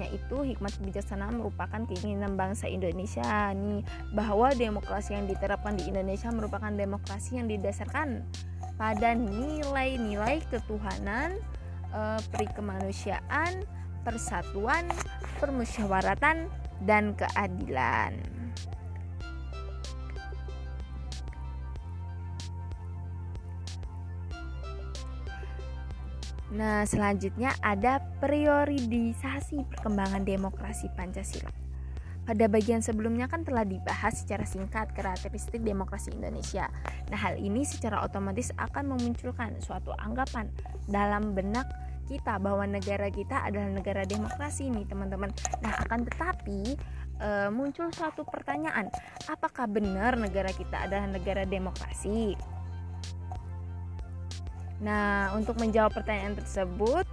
yaitu 0.00 0.40
hikmat 0.40 0.72
kebijaksanaan 0.80 1.36
merupakan 1.36 1.84
keinginan 1.84 2.36
bangsa 2.36 2.64
Indonesia 2.68 3.52
nih 3.52 3.84
bahwa 4.16 4.52
demokrasi 4.56 5.12
yang 5.16 5.28
diterapkan 5.28 5.76
di 5.76 5.92
Indonesia 5.92 6.32
merupakan 6.32 6.72
demokrasi 6.72 7.36
yang 7.36 7.48
didasarkan 7.48 8.24
pada 8.80 9.12
nilai-nilai 9.12 10.40
ketuhanan, 10.48 11.36
eh, 11.92 12.20
perikemanusiaan, 12.32 13.62
persatuan, 14.02 14.88
permusyawaratan 15.38 16.48
dan 16.82 17.14
keadilan. 17.14 18.41
Nah, 26.52 26.84
selanjutnya 26.84 27.56
ada 27.64 28.04
priorisasi 28.20 29.64
perkembangan 29.72 30.20
demokrasi 30.20 30.92
Pancasila. 30.92 31.48
Pada 32.22 32.46
bagian 32.46 32.78
sebelumnya 32.78 33.26
kan 33.26 33.42
telah 33.42 33.66
dibahas 33.66 34.22
secara 34.22 34.46
singkat 34.46 34.94
karakteristik 34.94 35.58
demokrasi 35.64 36.14
Indonesia. 36.14 36.70
Nah, 37.10 37.18
hal 37.18 37.40
ini 37.40 37.66
secara 37.66 38.04
otomatis 38.04 38.54
akan 38.60 38.94
memunculkan 38.94 39.58
suatu 39.58 39.90
anggapan 39.98 40.46
dalam 40.86 41.34
benak 41.34 41.66
kita 42.06 42.38
bahwa 42.38 42.68
negara 42.68 43.10
kita 43.10 43.42
adalah 43.42 43.72
negara 43.72 44.06
demokrasi 44.06 44.70
nih, 44.70 44.86
teman-teman. 44.86 45.34
Nah, 45.64 45.74
akan 45.82 46.06
tetapi 46.06 46.78
e, 47.18 47.28
muncul 47.50 47.90
suatu 47.90 48.22
pertanyaan, 48.22 48.86
apakah 49.26 49.66
benar 49.66 50.14
negara 50.14 50.52
kita 50.54 50.86
adalah 50.86 51.10
negara 51.10 51.42
demokrasi? 51.42 52.38
Nah, 54.82 55.30
untuk 55.38 55.56
menjawab 55.62 55.94
pertanyaan 55.94 56.34
tersebut, 56.34 57.06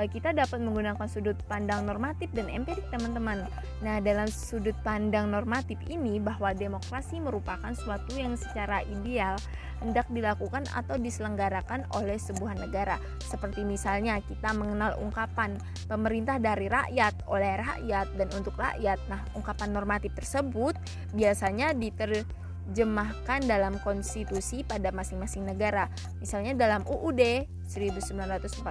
eh, 0.00 0.08
kita 0.08 0.32
dapat 0.32 0.58
menggunakan 0.64 1.04
sudut 1.04 1.36
pandang 1.44 1.84
normatif 1.84 2.32
dan 2.32 2.48
empirik 2.48 2.88
teman-teman. 2.88 3.44
Nah, 3.84 4.00
dalam 4.00 4.26
sudut 4.32 4.74
pandang 4.80 5.28
normatif 5.28 5.76
ini 5.92 6.16
bahwa 6.16 6.56
demokrasi 6.56 7.20
merupakan 7.20 7.70
suatu 7.76 8.16
yang 8.16 8.34
secara 8.40 8.80
ideal 8.88 9.36
hendak 9.84 10.06
dilakukan 10.08 10.62
atau 10.72 10.94
diselenggarakan 10.96 11.84
oleh 11.98 12.16
sebuah 12.16 12.54
negara. 12.54 12.96
Seperti 13.18 13.66
misalnya 13.66 14.22
kita 14.22 14.54
mengenal 14.54 14.94
ungkapan 15.02 15.58
pemerintah 15.90 16.38
dari 16.38 16.70
rakyat, 16.70 17.26
oleh 17.28 17.60
rakyat 17.60 18.06
dan 18.16 18.28
untuk 18.32 18.54
rakyat. 18.56 18.96
Nah, 19.10 19.20
ungkapan 19.34 19.74
normatif 19.74 20.14
tersebut 20.14 20.78
biasanya 21.12 21.74
diter 21.74 22.24
diterjemahkan 22.62 23.44
dalam 23.50 23.76
konstitusi 23.82 24.62
pada 24.62 24.94
masing-masing 24.94 25.42
negara. 25.42 25.90
Misalnya 26.22 26.54
dalam 26.54 26.86
UUD 26.86 27.44
1945. 27.66 28.62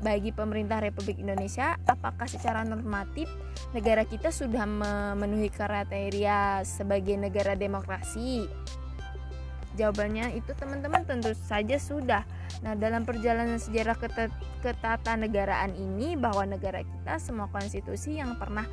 Bagi 0.00 0.30
pemerintah 0.30 0.78
Republik 0.78 1.18
Indonesia, 1.18 1.74
apakah 1.88 2.28
secara 2.30 2.62
normatif 2.62 3.26
negara 3.74 4.06
kita 4.06 4.30
sudah 4.30 4.68
memenuhi 4.68 5.50
kriteria 5.50 6.62
sebagai 6.62 7.18
negara 7.18 7.58
demokrasi? 7.58 8.46
Jawabannya 9.74 10.38
itu 10.38 10.54
teman-teman 10.54 11.02
tentu 11.02 11.34
saja 11.34 11.74
sudah. 11.82 12.22
Nah, 12.62 12.78
dalam 12.78 13.02
perjalanan 13.02 13.58
sejarah 13.58 13.98
ketatanegaraan 14.62 15.74
ini 15.74 16.14
bahwa 16.14 16.46
negara 16.46 16.86
kita 16.86 17.18
semua 17.18 17.50
konstitusi 17.50 18.22
yang 18.22 18.38
pernah 18.38 18.64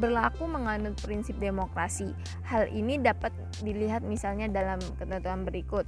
berlaku 0.00 0.48
menganut 0.48 0.96
prinsip 1.04 1.36
demokrasi. 1.36 2.10
Hal 2.48 2.72
ini 2.72 2.96
dapat 2.96 3.36
dilihat 3.60 4.00
misalnya 4.02 4.48
dalam 4.48 4.80
ketentuan 4.96 5.44
berikut. 5.44 5.84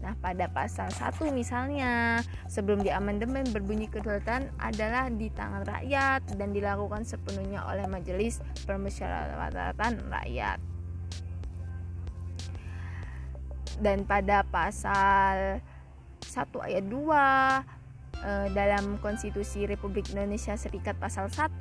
Nah, 0.00 0.16
pada 0.16 0.48
pasal 0.48 0.88
1 0.88 1.28
misalnya, 1.28 2.24
sebelum 2.48 2.80
diamandemen 2.80 3.52
berbunyi 3.52 3.84
kedaulatan 3.84 4.48
adalah 4.56 5.12
di 5.12 5.28
tangan 5.28 5.68
rakyat 5.68 6.24
dan 6.40 6.56
dilakukan 6.56 7.04
sepenuhnya 7.04 7.68
oleh 7.68 7.84
majelis 7.84 8.40
permusyawaratan 8.64 10.08
rakyat. 10.08 10.69
Dan 13.80 14.04
pada 14.04 14.44
pasal 14.46 15.64
1 16.20 16.66
ayat 16.68 16.84
2 16.84 16.92
eh, 16.92 18.46
dalam 18.52 19.00
Konstitusi 19.00 19.64
Republik 19.64 20.12
Indonesia 20.12 20.54
Serikat 20.54 21.00
pasal 21.00 21.32
1 21.32 21.58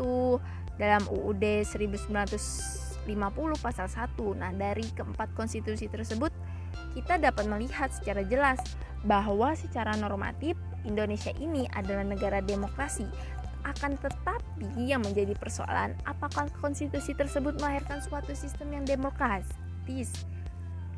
dalam 0.79 1.03
UUD 1.07 1.63
1950 1.63 3.07
pasal 3.59 3.87
1 3.87 4.39
nah 4.39 4.51
dari 4.51 4.85
keempat 4.95 5.31
konstitusi 5.35 5.91
tersebut 5.91 6.31
kita 6.93 7.19
dapat 7.19 7.45
melihat 7.47 7.91
secara 7.91 8.23
jelas 8.23 8.59
bahwa 9.03 9.55
secara 9.55 9.95
normatif 9.95 10.59
Indonesia 10.83 11.31
ini 11.39 11.67
adalah 11.75 12.03
negara 12.03 12.39
demokrasi. 12.43 13.07
Akan 13.67 13.99
tetapi 13.99 14.87
yang 14.87 15.03
menjadi 15.03 15.35
persoalan 15.35 15.91
apakah 16.07 16.47
konstitusi 16.63 17.11
tersebut 17.11 17.59
melahirkan 17.59 17.99
suatu 17.99 18.31
sistem 18.31 18.71
yang 18.79 18.85
demokratis? 18.87 20.28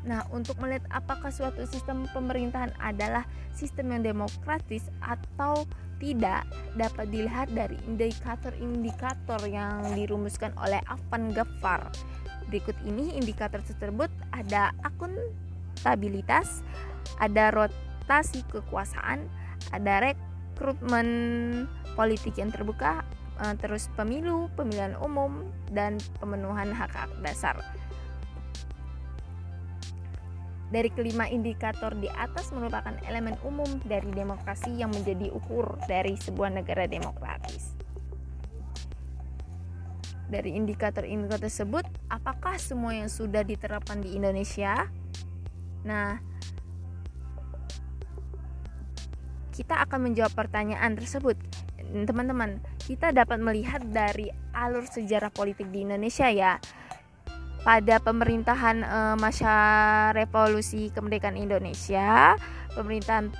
Nah, 0.02 0.26
untuk 0.34 0.58
melihat 0.58 0.82
apakah 0.90 1.30
suatu 1.30 1.62
sistem 1.62 2.10
pemerintahan 2.10 2.74
adalah 2.82 3.22
sistem 3.54 3.94
yang 3.94 4.02
demokratis 4.02 4.90
atau 4.98 5.62
tidak 6.02 6.42
dapat 6.74 7.06
dilihat 7.14 7.46
dari 7.54 7.78
indikator-indikator 7.86 9.38
yang 9.46 9.86
dirumuskan 9.94 10.50
oleh 10.58 10.82
Afan 10.90 11.30
Ghaffar. 11.30 11.86
Berikut 12.50 12.74
ini 12.82 13.14
indikator 13.14 13.62
tersebut 13.62 14.10
ada 14.34 14.74
akuntabilitas, 14.82 16.66
ada 17.22 17.54
rotasi 17.54 18.42
kekuasaan, 18.50 19.30
ada 19.70 20.10
rekrutmen 20.10 21.08
politik 21.94 22.34
yang 22.34 22.50
terbuka, 22.50 23.06
eh, 23.38 23.54
terus 23.62 23.86
pemilu, 23.94 24.50
pemilihan 24.58 24.98
umum, 24.98 25.46
dan 25.70 26.02
pemenuhan 26.18 26.74
hak-hak 26.74 27.14
dasar. 27.22 27.54
Dari 30.72 30.88
kelima 30.88 31.28
indikator 31.28 31.92
di 31.92 32.08
atas 32.08 32.48
merupakan 32.48 32.96
elemen 33.04 33.36
umum 33.44 33.68
dari 33.84 34.08
demokrasi 34.08 34.72
yang 34.72 34.88
menjadi 34.88 35.28
ukur 35.28 35.76
dari 35.84 36.16
sebuah 36.16 36.48
negara 36.48 36.88
demokratis. 36.88 37.76
Dari 40.32 40.56
indikator-indikator 40.56 41.44
tersebut, 41.44 41.84
apakah 42.08 42.56
semua 42.56 42.96
yang 42.96 43.12
sudah 43.12 43.44
diterapkan 43.44 44.00
di 44.00 44.16
Indonesia? 44.16 44.88
Nah, 45.84 46.16
kita 49.52 49.84
akan 49.84 50.08
menjawab 50.08 50.32
pertanyaan 50.32 50.96
tersebut. 50.96 51.36
Teman-teman, 51.84 52.64
kita 52.88 53.12
dapat 53.12 53.44
melihat 53.44 53.84
dari 53.92 54.32
alur 54.56 54.88
sejarah 54.88 55.28
politik 55.28 55.68
di 55.68 55.84
Indonesia 55.84 56.32
ya 56.32 56.56
pada 57.62 58.02
pemerintahan 58.02 58.82
e, 58.82 58.98
masa 59.22 59.54
revolusi 60.14 60.90
kemerdekaan 60.90 61.38
Indonesia, 61.38 62.34
pemerintahan 62.74 63.30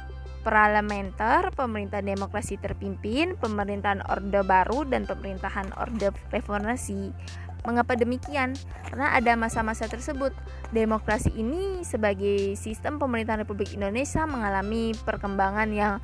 parlementer, 0.42 1.54
pemerintahan 1.54 2.06
demokrasi 2.06 2.58
terpimpin, 2.58 3.38
pemerintahan 3.38 4.02
Orde 4.10 4.42
Baru 4.42 4.82
dan 4.86 5.06
pemerintahan 5.06 5.70
Orde 5.78 6.10
Reformasi. 6.34 7.14
Mengapa 7.62 7.94
demikian? 7.94 8.58
Karena 8.90 9.14
ada 9.14 9.38
masa-masa 9.38 9.86
tersebut. 9.86 10.34
Demokrasi 10.74 11.30
ini 11.38 11.86
sebagai 11.86 12.58
sistem 12.58 12.98
pemerintahan 12.98 13.46
Republik 13.46 13.70
Indonesia 13.70 14.26
mengalami 14.26 14.98
perkembangan 15.06 15.70
yang 15.70 15.94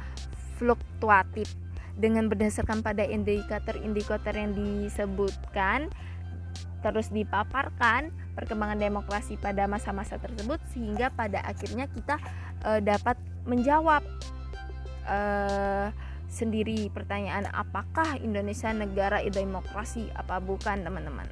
fluktuatif 0.55 1.51
dengan 1.99 2.31
berdasarkan 2.31 2.87
pada 2.87 3.03
indikator-indikator 3.03 4.31
yang 4.39 4.55
disebutkan 4.55 5.91
terus 6.79 7.11
dipaparkan 7.11 8.15
perkembangan 8.39 8.79
demokrasi 8.79 9.35
pada 9.35 9.67
masa-masa 9.67 10.15
tersebut 10.19 10.63
sehingga 10.71 11.11
pada 11.11 11.43
akhirnya 11.43 11.91
kita 11.91 12.17
e, 12.63 12.71
dapat 12.79 13.19
menjawab 13.51 14.07
e, 15.07 15.19
sendiri 16.29 16.87
pertanyaan 16.95 17.51
apakah 17.51 18.21
Indonesia 18.21 18.71
negara 18.71 19.25
demokrasi 19.27 20.07
apa 20.15 20.39
bukan 20.39 20.87
teman-teman. 20.87 21.27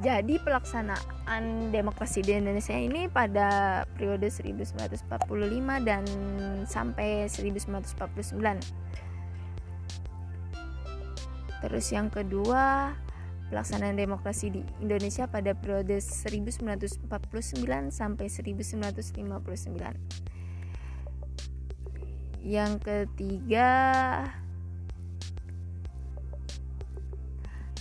Jadi 0.00 0.40
pelaksanaan 0.40 1.68
demokrasi 1.68 2.24
di 2.24 2.32
Indonesia 2.32 2.72
ini 2.72 3.04
pada 3.12 3.84
periode 3.84 4.32
1945 4.32 4.96
dan 5.84 6.08
sampai 6.64 7.28
1949. 7.28 8.64
Terus 11.60 11.86
yang 11.92 12.08
kedua, 12.08 12.96
pelaksanaan 13.50 13.98
demokrasi 13.98 14.54
di 14.54 14.62
Indonesia 14.78 15.26
pada 15.26 15.58
periode 15.58 15.98
1949 15.98 17.10
sampai 17.90 18.30
1959. 18.30 20.30
Yang 22.40 22.72
ketiga, 22.80 23.68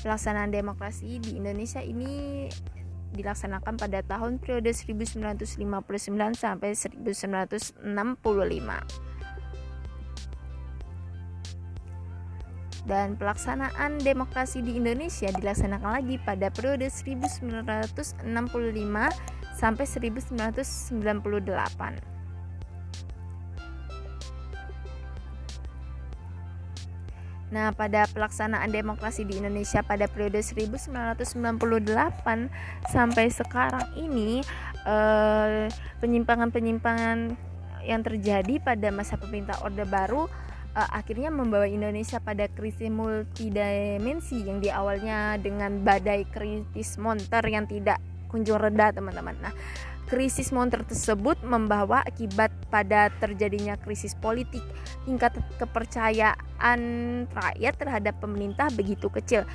pelaksanaan 0.04 0.52
demokrasi 0.52 1.22
di 1.22 1.38
Indonesia 1.38 1.80
ini 1.80 2.50
dilaksanakan 3.14 3.78
pada 3.78 4.02
tahun 4.06 4.38
periode 4.42 4.74
1959 4.74 5.62
sampai 6.34 6.74
1965. 6.74 9.09
Dan 12.90 13.14
pelaksanaan 13.14 14.02
demokrasi 14.02 14.66
di 14.66 14.82
Indonesia 14.82 15.30
dilaksanakan 15.30 16.02
lagi 16.02 16.18
pada 16.18 16.50
periode 16.50 16.90
1965 16.90 18.26
sampai 19.54 19.86
1998. 19.86 22.10
Nah, 27.50 27.74
pada 27.74 28.06
pelaksanaan 28.14 28.70
demokrasi 28.70 29.26
di 29.26 29.42
Indonesia 29.42 29.82
pada 29.82 30.06
periode 30.06 30.46
1998 30.46 31.26
sampai 32.94 33.26
sekarang 33.34 33.90
ini 33.98 34.46
eh, 34.86 35.66
penyimpangan-penyimpangan 35.98 37.18
yang 37.90 38.06
terjadi 38.06 38.62
pada 38.62 38.94
masa 38.94 39.18
pemerintah 39.18 39.58
Orde 39.66 39.82
Baru 39.90 40.30
uh, 40.76 40.90
akhirnya 40.94 41.30
membawa 41.34 41.66
Indonesia 41.66 42.20
pada 42.22 42.50
krisis 42.52 42.92
multidimensi 42.92 44.44
yang 44.44 44.60
di 44.62 44.70
awalnya 44.70 45.38
dengan 45.40 45.82
badai 45.82 46.28
krisis 46.30 47.00
monter 47.00 47.42
yang 47.48 47.66
tidak 47.66 47.98
kunjung 48.30 48.62
reda 48.62 48.94
teman-teman. 48.94 49.34
Nah, 49.42 49.54
krisis 50.06 50.54
monter 50.54 50.86
tersebut 50.86 51.42
membawa 51.42 52.06
akibat 52.06 52.54
pada 52.70 53.10
terjadinya 53.18 53.78
krisis 53.78 54.14
politik. 54.18 54.62
Tingkat 55.06 55.38
kepercayaan 55.58 56.80
rakyat 57.30 57.74
terhadap 57.78 58.16
pemerintah 58.22 58.70
begitu 58.74 59.10
kecil 59.10 59.46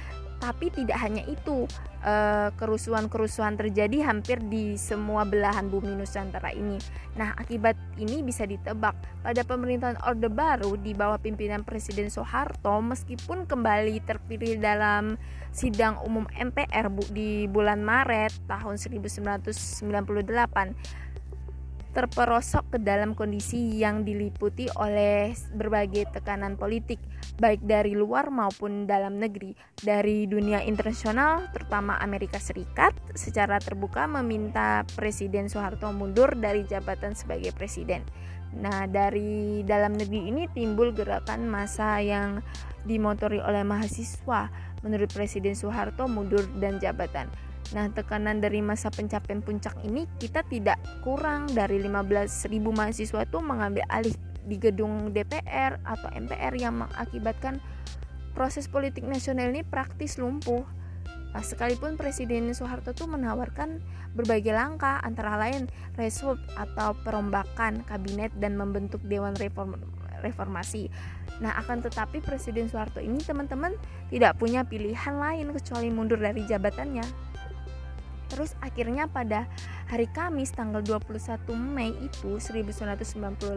tapi 0.42 0.70
tidak 0.70 0.98
hanya 1.00 1.22
itu, 1.26 1.66
eh, 2.04 2.50
kerusuhan-kerusuhan 2.58 3.58
terjadi 3.58 4.06
hampir 4.06 4.42
di 4.44 4.76
semua 4.76 5.24
belahan 5.24 5.70
bumi 5.70 5.94
Nusantara 5.94 6.52
ini. 6.52 6.78
Nah, 7.14 7.32
akibat 7.38 7.78
ini 7.96 8.20
bisa 8.20 8.44
ditebak 8.44 8.94
pada 9.22 9.42
pemerintahan 9.46 9.98
Orde 10.04 10.28
Baru 10.28 10.76
di 10.76 10.92
bawah 10.92 11.18
pimpinan 11.18 11.62
Presiden 11.62 12.10
Soeharto 12.10 12.82
meskipun 12.82 13.46
kembali 13.46 14.02
terpilih 14.04 14.60
dalam 14.60 15.16
sidang 15.54 16.02
umum 16.02 16.26
MPR 16.34 16.90
di 17.14 17.46
bulan 17.46 17.86
Maret 17.86 18.34
tahun 18.50 18.74
1998 18.74 19.86
terperosok 21.94 22.74
ke 22.74 22.78
dalam 22.82 23.14
kondisi 23.14 23.78
yang 23.78 24.02
diliputi 24.02 24.66
oleh 24.74 25.30
berbagai 25.54 26.10
tekanan 26.10 26.58
politik, 26.58 26.98
baik 27.38 27.62
dari 27.62 27.94
luar 27.94 28.34
maupun 28.34 28.90
dalam 28.90 29.22
negeri. 29.22 29.54
Dari 29.78 30.26
dunia 30.26 30.60
internasional, 30.66 31.46
terutama 31.54 31.94
Amerika 32.02 32.42
Serikat, 32.42 32.92
secara 33.14 33.62
terbuka 33.62 34.10
meminta 34.10 34.82
Presiden 34.98 35.46
Soeharto 35.46 35.94
mundur 35.94 36.34
dari 36.34 36.66
jabatan 36.66 37.14
sebagai 37.14 37.54
presiden. 37.54 38.02
Nah, 38.54 38.90
dari 38.90 39.62
dalam 39.62 39.94
negeri 39.94 40.30
ini 40.30 40.50
timbul 40.50 40.90
gerakan 40.94 41.46
massa 41.46 42.02
yang 42.02 42.42
dimotori 42.82 43.38
oleh 43.38 43.62
mahasiswa. 43.62 44.50
Menurut 44.82 45.10
Presiden 45.14 45.54
Soeharto 45.54 46.10
mundur 46.10 46.42
dan 46.58 46.82
jabatan. 46.82 47.30
Nah, 47.72 47.88
tekanan 47.88 48.44
dari 48.44 48.60
masa 48.60 48.92
pencapaian 48.92 49.40
puncak 49.40 49.72
ini 49.88 50.04
kita 50.20 50.44
tidak 50.44 50.76
kurang 51.00 51.48
dari 51.48 51.80
15.000 51.80 52.52
mahasiswa 52.60 53.24
itu 53.24 53.38
mengambil 53.40 53.88
alih 53.88 54.12
di 54.44 54.60
gedung 54.60 55.16
DPR 55.16 55.80
atau 55.80 56.12
MPR 56.12 56.52
yang 56.60 56.84
mengakibatkan 56.84 57.64
proses 58.36 58.68
politik 58.68 59.08
nasional 59.08 59.48
ini 59.48 59.64
praktis 59.64 60.20
lumpuh. 60.20 60.66
Nah, 61.34 61.42
sekalipun 61.42 61.98
Presiden 61.98 62.52
Soeharto 62.54 62.94
itu 62.94 63.10
menawarkan 63.10 63.82
berbagai 64.14 64.54
langkah 64.54 65.02
antara 65.02 65.34
lain 65.34 65.66
reshuffle 65.98 66.38
atau 66.54 66.94
perombakan 67.02 67.82
kabinet 67.82 68.30
dan 68.38 68.54
membentuk 68.54 69.02
dewan 69.02 69.34
reform 69.42 69.74
reformasi. 70.22 70.94
Nah, 71.42 71.58
akan 71.58 71.82
tetapi 71.82 72.22
Presiden 72.22 72.70
Soeharto 72.70 73.02
ini 73.02 73.18
teman-teman 73.18 73.74
tidak 74.14 74.38
punya 74.38 74.62
pilihan 74.62 75.18
lain 75.18 75.50
kecuali 75.50 75.90
mundur 75.90 76.22
dari 76.22 76.46
jabatannya 76.46 77.33
Terus 78.34 78.58
akhirnya 78.58 79.06
pada 79.06 79.46
hari 79.86 80.10
Kamis 80.10 80.50
tanggal 80.50 80.82
21 80.82 81.54
Mei 81.54 81.94
itu 82.02 82.42
1998 82.42 83.54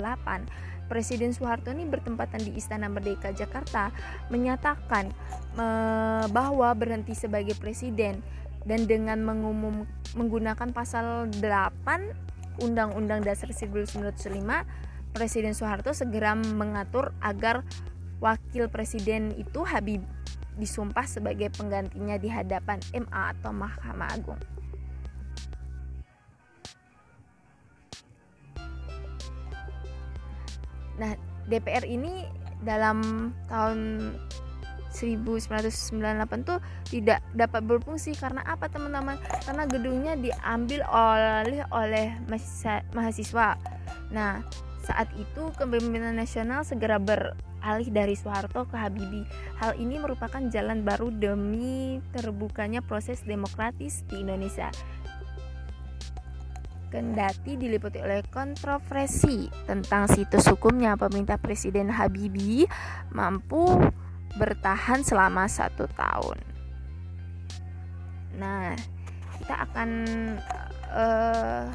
Presiden 0.85 1.33
Soeharto 1.33 1.73
ini 1.73 1.89
bertempatan 1.89 2.45
di 2.45 2.53
Istana 2.53 2.85
Merdeka 2.85 3.33
Jakarta 3.33 3.89
menyatakan 4.29 5.09
e, 5.57 5.65
bahwa 6.29 6.69
berhenti 6.77 7.17
sebagai 7.17 7.57
presiden 7.57 8.21
dan 8.69 8.85
dengan 8.85 9.25
mengumum 9.25 9.89
menggunakan 10.13 10.69
pasal 10.69 11.27
8 11.33 12.61
Undang-Undang 12.61 13.25
Dasar 13.25 13.49
1945 13.49 14.05
Presiden 15.17 15.57
Soeharto 15.57 15.89
segera 15.97 16.37
mengatur 16.37 17.17
agar 17.25 17.65
wakil 18.21 18.69
presiden 18.69 19.33
itu 19.41 19.65
Habib 19.65 20.05
disumpah 20.57 21.09
sebagai 21.09 21.49
penggantinya 21.53 22.21
di 22.21 22.29
hadapan 22.29 22.77
MA 22.93 23.33
atau 23.33 23.53
Mahkamah 23.53 24.09
Agung. 24.13 24.56
Nah, 30.97 31.13
DPR 31.47 31.85
ini 31.85 32.25
dalam 32.61 33.31
tahun 33.47 34.11
1998 34.91 36.47
tuh 36.47 36.57
tidak 36.89 37.21
dapat 37.37 37.61
berfungsi 37.61 38.17
karena 38.17 38.41
apa 38.49 38.65
teman-teman? 38.65 39.21
Karena 39.45 39.69
gedungnya 39.69 40.17
diambil 40.17 40.81
oleh 40.89 41.61
oleh 41.69 42.07
mahasiswa. 42.95 43.61
Nah, 44.09 44.41
saat 44.81 45.11
itu 45.19 45.51
kepemimpinan 45.53 46.15
nasional 46.15 46.63
segera 46.63 46.97
beralih 46.97 47.91
dari 47.91 48.15
Soeharto 48.15 48.65
ke 48.65 48.79
Habibie. 48.79 49.27
Hal 49.59 49.75
ini 49.77 49.99
merupakan 49.99 50.39
jalan 50.49 50.81
baru 50.81 51.11
demi 51.11 51.99
terbukanya 52.15 52.81
proses 52.81 53.21
demokratis 53.21 54.07
di 54.07 54.23
Indonesia 54.23 54.71
kendati 56.87 57.59
diliputi 57.59 57.99
oleh 57.99 58.23
kontroversi 58.31 59.51
tentang 59.67 60.07
situs 60.07 60.47
hukumnya 60.47 60.95
pemerintah 60.95 61.35
Presiden 61.35 61.91
Habibie 61.91 62.67
mampu 63.11 63.67
bertahan 64.39 65.03
selama 65.03 65.49
satu 65.51 65.87
tahun. 65.91 66.39
Nah, 68.37 68.77
kita 69.41 69.55
akan 69.67 69.89
uh, 70.93 71.65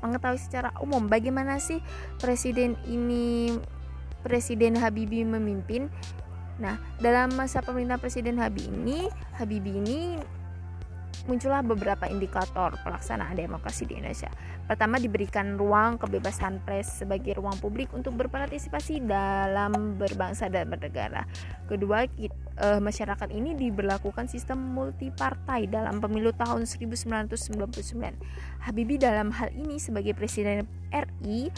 mengetahui 0.00 0.40
secara 0.40 0.72
umum 0.80 1.08
bagaimana 1.08 1.60
sih 1.60 1.80
presiden 2.20 2.76
ini 2.88 3.56
Presiden 4.20 4.76
Habibie 4.76 5.24
memimpin. 5.24 5.88
Nah, 6.60 6.76
dalam 7.00 7.32
masa 7.40 7.64
pemerintah 7.64 7.96
Presiden 7.96 8.36
Habibie 8.36 8.68
ini, 8.68 8.98
Habibie 9.32 9.80
ini 9.80 10.20
muncullah 11.30 11.62
beberapa 11.62 12.10
indikator 12.10 12.74
pelaksanaan 12.82 13.38
demokrasi 13.38 13.86
di 13.86 14.02
Indonesia. 14.02 14.26
Pertama, 14.66 14.98
diberikan 14.98 15.54
ruang 15.54 15.94
kebebasan 16.02 16.58
pers 16.66 17.06
sebagai 17.06 17.38
ruang 17.38 17.54
publik 17.62 17.94
untuk 17.94 18.18
berpartisipasi 18.18 19.06
dalam 19.06 19.94
berbangsa 19.94 20.50
dan 20.50 20.66
bernegara. 20.66 21.22
Kedua, 21.70 22.02
eh, 22.10 22.80
masyarakat 22.82 23.30
ini 23.30 23.54
diberlakukan 23.54 24.26
sistem 24.26 24.58
multipartai 24.74 25.70
dalam 25.70 26.02
pemilu 26.02 26.34
tahun 26.34 26.66
1999. 26.66 28.18
Habibie 28.66 28.98
dalam 28.98 29.30
hal 29.30 29.54
ini 29.54 29.78
sebagai 29.78 30.18
presiden 30.18 30.66
RI 30.90 31.54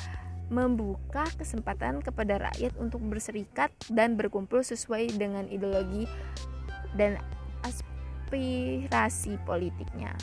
membuka 0.52 1.24
kesempatan 1.40 2.04
kepada 2.04 2.36
rakyat 2.36 2.76
untuk 2.76 3.00
berserikat 3.08 3.72
dan 3.88 4.20
berkumpul 4.20 4.60
sesuai 4.60 5.16
dengan 5.16 5.48
ideologi 5.48 6.04
dan 6.92 7.16
aspirasi 7.64 7.91
politiknya. 9.44 10.16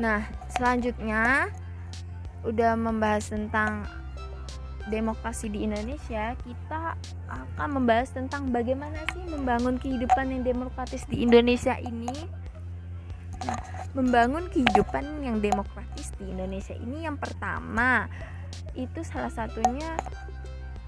Nah, 0.00 0.24
selanjutnya 0.56 1.52
udah 2.48 2.72
membahas 2.80 3.28
tentang 3.28 3.84
demokrasi 4.88 5.52
di 5.52 5.68
Indonesia, 5.68 6.34
kita 6.42 6.96
akan 7.28 7.68
membahas 7.76 8.10
tentang 8.10 8.50
bagaimana 8.50 8.98
sih 9.14 9.22
membangun 9.28 9.78
kehidupan 9.78 10.32
yang 10.32 10.42
demokratis 10.42 11.04
di 11.06 11.22
Indonesia 11.22 11.76
ini. 11.78 12.10
Nah, 13.46 13.58
membangun 13.92 14.48
kehidupan 14.48 15.22
yang 15.22 15.38
demokratis 15.38 16.10
di 16.16 16.32
Indonesia 16.32 16.74
ini 16.74 17.04
yang 17.04 17.20
pertama 17.20 18.08
itu 18.72 19.04
salah 19.04 19.30
satunya 19.30 19.96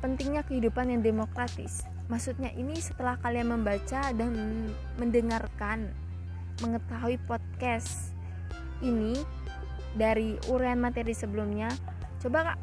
pentingnya 0.04 0.44
kehidupan 0.44 0.92
yang 0.92 1.00
demokratis. 1.00 1.88
Maksudnya 2.12 2.52
ini 2.52 2.76
setelah 2.76 3.16
kalian 3.24 3.56
membaca 3.56 4.12
dan 4.12 4.68
mendengarkan, 5.00 5.88
mengetahui 6.60 7.16
podcast 7.24 8.12
ini 8.84 9.16
dari 9.96 10.36
uraian 10.52 10.76
materi 10.76 11.16
sebelumnya, 11.16 11.72
coba 12.20 12.60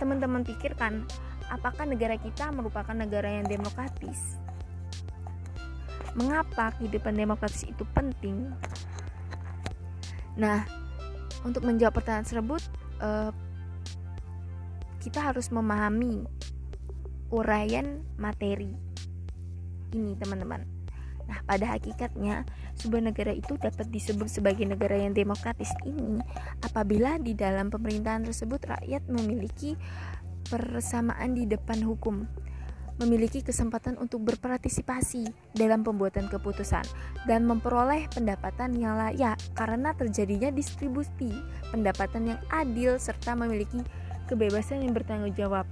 teman-teman 0.00 0.40
pikirkan 0.48 1.04
apakah 1.52 1.84
negara 1.84 2.16
kita 2.16 2.48
merupakan 2.56 2.96
negara 2.96 3.36
yang 3.36 3.44
demokratis? 3.44 4.40
Mengapa 6.16 6.72
kehidupan 6.80 7.12
demokratis 7.20 7.68
itu 7.68 7.84
penting? 7.92 8.48
Nah, 10.40 10.64
untuk 11.44 11.68
menjawab 11.68 12.00
pertanyaan 12.00 12.24
tersebut, 12.24 12.62
eh, 13.04 13.30
kita 15.04 15.20
harus 15.20 15.52
memahami 15.52 16.37
uraian 17.28 18.00
materi. 18.16 18.72
Ini 19.92 20.16
teman-teman. 20.20 20.64
Nah 21.28 21.44
pada 21.44 21.76
hakikatnya 21.76 22.48
sebuah 22.80 23.12
negara 23.12 23.36
itu 23.36 23.60
dapat 23.60 23.88
disebut 23.92 24.32
sebagai 24.32 24.64
negara 24.64 24.96
yang 24.96 25.12
demokratis. 25.12 25.68
Ini 25.84 26.24
apabila 26.64 27.20
di 27.20 27.36
dalam 27.36 27.68
pemerintahan 27.68 28.24
tersebut 28.24 28.64
rakyat 28.64 29.04
memiliki 29.12 29.76
persamaan 30.48 31.36
di 31.36 31.44
depan 31.44 31.84
hukum 31.84 32.24
memiliki 32.98 33.46
kesempatan 33.46 33.94
untuk 33.96 34.26
berpartisipasi 34.26 35.54
dalam 35.54 35.86
pembuatan 35.86 36.26
keputusan 36.26 36.82
dan 37.30 37.46
memperoleh 37.46 38.10
pendapatan 38.10 38.74
yang 38.74 38.98
layak 38.98 39.38
karena 39.54 39.94
terjadinya 39.94 40.50
distribusi 40.50 41.30
pendapatan 41.70 42.34
yang 42.34 42.40
adil 42.50 42.98
serta 42.98 43.38
memiliki 43.38 43.78
kebebasan 44.26 44.82
yang 44.82 44.92
bertanggung 44.92 45.32
jawab. 45.38 45.64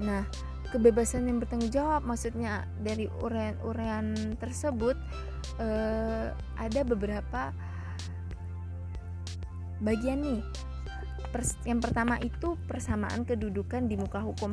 Nah, 0.00 0.28
kebebasan 0.68 1.24
yang 1.24 1.40
bertanggung 1.40 1.72
jawab 1.72 2.04
maksudnya 2.04 2.68
dari 2.82 3.08
urean-urean 3.22 4.36
tersebut 4.36 4.96
eh, 5.56 6.34
ada 6.36 6.80
beberapa 6.84 7.54
bagian 9.80 10.20
nih. 10.20 10.40
Pers 11.32 11.58
yang 11.68 11.80
pertama 11.82 12.16
itu 12.22 12.56
persamaan 12.68 13.24
kedudukan 13.24 13.88
di 13.88 13.96
muka 13.98 14.20
hukum. 14.22 14.52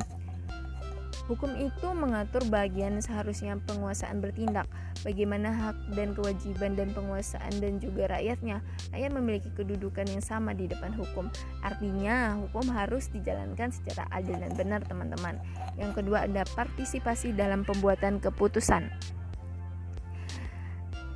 Hukum 1.24 1.56
itu 1.56 1.88
mengatur 1.96 2.44
bagian 2.52 3.00
seharusnya 3.00 3.56
penguasaan 3.64 4.20
bertindak, 4.20 4.68
bagaimana 5.04 5.52
hak 5.52 5.76
dan 5.94 6.16
kewajiban 6.16 6.74
dan 6.74 6.90
penguasaan 6.96 7.52
dan 7.60 7.78
juga 7.78 8.08
rakyatnya. 8.10 8.64
Rakyat 8.90 9.12
memiliki 9.12 9.52
kedudukan 9.52 10.08
yang 10.08 10.24
sama 10.24 10.56
di 10.56 10.66
depan 10.66 10.90
hukum. 10.96 11.28
Artinya, 11.60 12.40
hukum 12.40 12.72
harus 12.72 13.12
dijalankan 13.12 13.70
secara 13.70 14.08
adil 14.10 14.40
dan 14.40 14.56
benar, 14.56 14.80
teman-teman. 14.82 15.38
Yang 15.76 16.02
kedua 16.02 16.24
ada 16.24 16.42
partisipasi 16.56 17.36
dalam 17.36 17.62
pembuatan 17.62 18.18
keputusan 18.18 18.88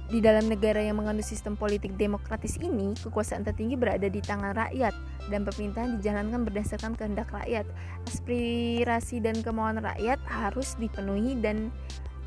di 0.09 0.25
dalam 0.25 0.49
negara 0.49 0.81
yang 0.81 0.97
mengandung 0.97 1.25
sistem 1.25 1.53
politik 1.53 1.93
demokratis 2.01 2.57
ini, 2.65 2.97
kekuasaan 2.97 3.45
tertinggi 3.45 3.77
berada 3.77 4.09
di 4.09 4.25
tangan 4.25 4.57
rakyat 4.57 4.97
dan 5.29 5.45
pemerintahan 5.45 6.01
dijalankan 6.01 6.49
berdasarkan 6.49 6.97
kehendak 6.97 7.29
rakyat. 7.29 7.69
Aspirasi 8.09 9.21
dan 9.21 9.37
kemauan 9.45 9.85
rakyat 9.85 10.17
harus 10.25 10.81
dipenuhi 10.81 11.37
dan 11.37 11.69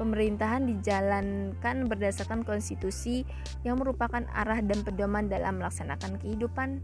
pemerintahan 0.01 0.65
dijalankan 0.65 1.85
berdasarkan 1.85 2.41
konstitusi 2.41 3.21
yang 3.61 3.77
merupakan 3.77 4.25
arah 4.33 4.57
dan 4.65 4.81
pedoman 4.81 5.29
dalam 5.29 5.61
melaksanakan 5.61 6.17
kehidupan 6.17 6.81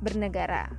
bernegara. 0.00 0.72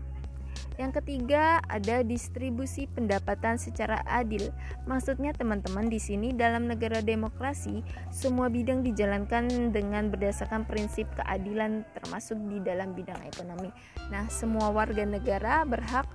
Yang 0.81 1.05
ketiga, 1.05 1.61
ada 1.69 2.01
distribusi 2.01 2.89
pendapatan 2.89 3.61
secara 3.61 4.01
adil. 4.09 4.49
Maksudnya 4.89 5.29
teman-teman 5.37 5.85
di 5.85 6.01
sini 6.01 6.33
dalam 6.33 6.65
negara 6.65 6.97
demokrasi, 7.05 7.85
semua 8.09 8.49
bidang 8.49 8.81
dijalankan 8.81 9.69
dengan 9.69 10.09
berdasarkan 10.09 10.65
prinsip 10.65 11.05
keadilan 11.13 11.85
termasuk 11.93 12.41
di 12.49 12.57
dalam 12.65 12.97
bidang 12.97 13.21
ekonomi. 13.21 13.69
Nah, 14.09 14.25
semua 14.33 14.73
warga 14.73 15.05
negara 15.05 15.61
berhak 15.61 16.09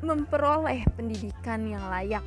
memperoleh 0.00 0.80
pendidikan 0.96 1.68
yang 1.68 1.84
layak. 1.92 2.24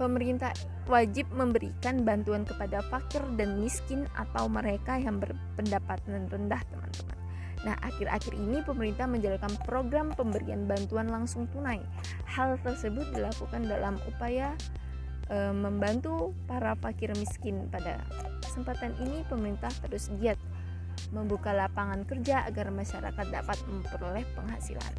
Pemerintah 0.00 0.56
wajib 0.88 1.28
memberikan 1.30 2.02
bantuan 2.02 2.42
kepada 2.42 2.82
fakir 2.90 3.22
dan 3.38 3.60
miskin 3.60 4.08
atau 4.16 4.48
mereka 4.48 4.98
yang 4.98 5.20
berpendapatan 5.20 6.26
rendah, 6.26 6.62
teman-teman. 6.72 7.18
Nah, 7.62 7.78
akhir-akhir 7.78 8.34
ini 8.34 8.58
pemerintah 8.66 9.06
menjalankan 9.06 9.54
program 9.62 10.10
pemberian 10.18 10.66
bantuan 10.66 11.06
langsung 11.06 11.46
tunai. 11.54 11.78
Hal 12.26 12.58
tersebut 12.58 13.06
dilakukan 13.14 13.70
dalam 13.70 14.02
upaya 14.10 14.58
e, 15.30 15.54
membantu 15.54 16.34
para 16.50 16.74
fakir 16.74 17.14
miskin. 17.14 17.70
Pada 17.70 18.02
kesempatan 18.42 18.98
ini, 18.98 19.22
pemerintah 19.30 19.70
terus 19.78 20.10
giat 20.18 20.40
membuka 21.14 21.54
lapangan 21.54 22.02
kerja 22.02 22.42
agar 22.50 22.74
masyarakat 22.74 23.26
dapat 23.30 23.58
memperoleh 23.70 24.26
penghasilan. 24.34 24.92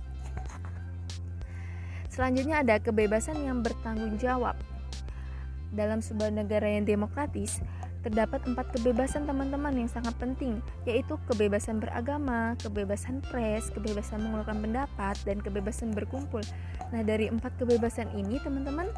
Selanjutnya 2.07 2.61
ada 2.61 2.77
kebebasan 2.77 3.41
yang 3.43 3.59
bertanggung 3.59 4.21
jawab. 4.21 4.53
Dalam 5.73 6.05
sebuah 6.05 6.29
negara 6.29 6.69
yang 6.69 6.85
demokratis, 6.85 7.59
terdapat 8.03 8.43
empat 8.43 8.75
kebebasan 8.75 9.23
teman-teman 9.23 9.71
yang 9.73 9.87
sangat 9.87 10.13
penting, 10.19 10.59
yaitu 10.83 11.15
kebebasan 11.25 11.79
beragama, 11.79 12.53
kebebasan 12.59 13.23
pres, 13.31 13.71
kebebasan 13.71 14.19
mengeluarkan 14.19 14.59
pendapat, 14.59 15.15
dan 15.23 15.39
kebebasan 15.39 15.95
berkumpul. 15.95 16.43
Nah, 16.91 17.01
dari 17.01 17.31
empat 17.31 17.55
kebebasan 17.55 18.11
ini, 18.11 18.43
teman-teman 18.43 18.91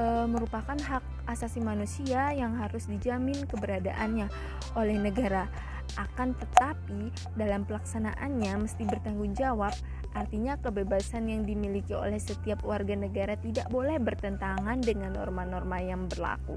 e, 0.00 0.04
merupakan 0.24 0.74
hak 0.74 1.04
asasi 1.28 1.60
manusia 1.60 2.32
yang 2.32 2.56
harus 2.56 2.88
dijamin 2.88 3.44
keberadaannya 3.44 4.32
oleh 4.72 4.96
negara. 4.96 5.46
Akan 5.94 6.34
tetapi, 6.34 7.14
dalam 7.38 7.62
pelaksanaannya 7.62 8.66
mesti 8.66 8.82
bertanggung 8.82 9.38
jawab 9.38 9.72
Artinya 10.16 10.56
kebebasan 10.56 11.28
yang 11.28 11.44
dimiliki 11.44 11.92
oleh 11.92 12.16
setiap 12.16 12.64
warga 12.64 12.96
negara 12.96 13.36
tidak 13.36 13.68
boleh 13.68 14.00
bertentangan 14.00 14.80
dengan 14.80 15.12
norma-norma 15.12 15.76
yang 15.84 16.08
berlaku. 16.08 16.56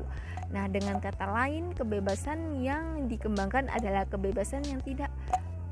Nah, 0.55 0.71
dengan 0.71 1.03
kata 1.03 1.27
lain, 1.27 1.75
kebebasan 1.75 2.63
yang 2.63 3.11
dikembangkan 3.11 3.67
adalah 3.67 4.07
kebebasan 4.07 4.63
yang 4.63 4.79
tidak 4.87 5.11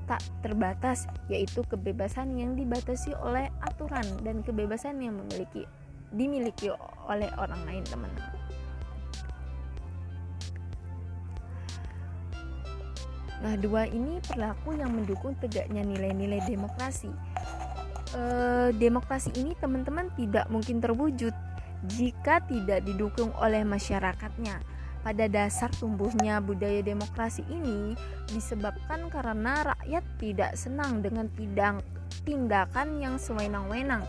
tak 0.04 0.20
terbatas, 0.44 1.08
yaitu 1.32 1.64
kebebasan 1.64 2.36
yang 2.36 2.60
dibatasi 2.60 3.16
oleh 3.24 3.48
aturan 3.64 4.04
dan 4.20 4.44
kebebasan 4.44 5.00
yang 5.00 5.16
memiliki 5.16 5.64
dimiliki 6.12 6.68
oleh 7.08 7.32
orang 7.40 7.60
lain, 7.68 7.84
teman-teman. 7.88 8.37
Nah, 13.38 13.54
dua 13.58 13.86
ini 13.86 14.18
perilaku 14.26 14.74
yang 14.74 14.98
mendukung 14.98 15.38
tegaknya 15.38 15.86
nilai-nilai 15.86 16.42
demokrasi 16.50 17.14
eh, 18.16 18.70
demokrasi 18.76 19.36
ini 19.36 19.58
teman-teman 19.58 20.14
tidak 20.16 20.48
mungkin 20.48 20.80
terwujud 20.80 21.34
jika 21.98 22.42
tidak 22.48 22.86
didukung 22.88 23.34
oleh 23.38 23.62
masyarakatnya. 23.62 24.64
Pada 25.06 25.30
dasar 25.32 25.72
tumbuhnya 25.78 26.44
budaya 26.44 26.84
demokrasi 26.84 27.46
ini 27.48 27.96
disebabkan 28.28 29.08
karena 29.08 29.72
rakyat 29.72 30.04
tidak 30.20 30.52
senang 30.60 31.00
dengan 31.00 31.32
tidang, 31.38 31.80
tindakan 32.28 33.00
yang 33.00 33.16
sewenang-wenang 33.16 34.04